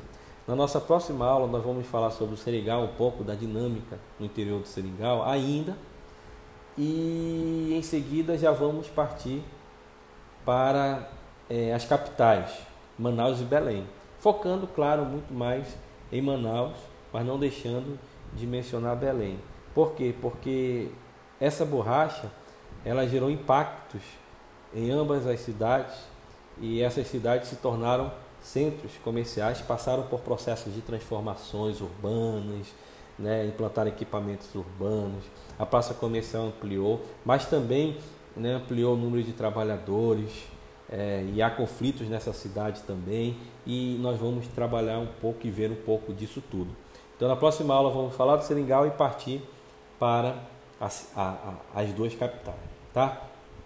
Na 0.47 0.55
nossa 0.55 0.79
próxima 0.79 1.25
aula 1.25 1.45
nós 1.45 1.61
vamos 1.61 1.85
falar 1.87 2.09
sobre 2.11 2.35
o 2.35 2.37
seringal, 2.37 2.81
um 2.83 2.95
pouco 2.95 3.21
da 3.21 3.35
dinâmica 3.35 3.99
no 4.17 4.25
interior 4.25 4.61
do 4.61 4.67
seringal 4.67 5.27
ainda. 5.27 5.77
E 6.77 7.73
em 7.75 7.81
seguida 7.81 8.37
já 8.37 8.51
vamos 8.51 8.87
partir 8.87 9.43
para 10.45 11.09
é, 11.49 11.73
as 11.73 11.83
capitais, 11.83 12.59
Manaus 12.97 13.41
e 13.41 13.43
Belém. 13.43 13.85
Focando, 14.19 14.65
claro, 14.67 15.03
muito 15.03 15.33
mais 15.33 15.67
em 16.13 16.21
Manaus, 16.21 16.77
mas 17.11 17.25
não 17.25 17.37
deixando 17.37 17.99
de 18.33 18.47
mencionar 18.47 18.95
Belém. 18.95 19.39
Por 19.73 19.95
quê? 19.95 20.15
Porque 20.21 20.89
essa 21.41 21.65
borracha 21.65 22.31
ela 22.85 23.05
gerou 23.05 23.29
impactos 23.29 24.01
em 24.73 24.91
ambas 24.91 25.27
as 25.27 25.41
cidades 25.41 25.95
e 26.61 26.81
essas 26.81 27.07
cidades 27.07 27.49
se 27.49 27.57
tornaram 27.57 28.11
centros 28.41 28.91
comerciais, 29.03 29.61
passaram 29.61 30.03
por 30.03 30.21
processos 30.21 30.73
de 30.73 30.81
transformações 30.81 31.81
urbanas, 31.81 32.67
né, 33.17 33.45
implantaram 33.45 33.89
equipamentos 33.89 34.53
urbanos, 34.53 35.23
a 35.57 35.65
praça 35.65 35.93
comercial 35.93 36.47
ampliou, 36.47 37.01
mas 37.25 37.45
também 37.45 37.97
né, 38.35 38.53
ampliou 38.53 38.93
o 38.93 38.97
número 38.97 39.23
de 39.23 39.33
trabalhadores 39.33 40.31
é, 40.89 41.25
e 41.33 41.41
há 41.41 41.49
conflitos 41.49 42.07
nessa 42.07 42.31
cidade 42.31 42.81
também 42.83 43.37
e 43.65 43.97
nós 43.99 44.19
vamos 44.19 44.47
trabalhar 44.47 44.99
um 44.99 45.07
pouco 45.19 45.45
e 45.45 45.51
ver 45.51 45.71
um 45.71 45.75
pouco 45.75 46.13
disso 46.13 46.41
tudo. 46.49 46.69
Então 47.15 47.27
na 47.27 47.35
próxima 47.35 47.73
aula 47.73 47.89
vamos 47.89 48.15
falar 48.15 48.35
do 48.35 48.43
Seringal 48.43 48.85
e 48.85 48.91
partir 48.91 49.41
para 49.99 50.35
as, 50.79 51.11
a, 51.15 51.55
a, 51.73 51.81
as 51.81 51.91
duas 51.91 52.13
capitais, 52.13 52.55
tá? 52.93 53.23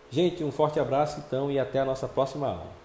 Gente, 0.09 0.43
um 0.43 0.51
forte 0.51 0.79
abraço 0.79 1.21
então 1.25 1.51
e 1.51 1.59
até 1.59 1.79
a 1.79 1.85
nossa 1.85 2.07
próxima 2.07 2.47
aula. 2.47 2.80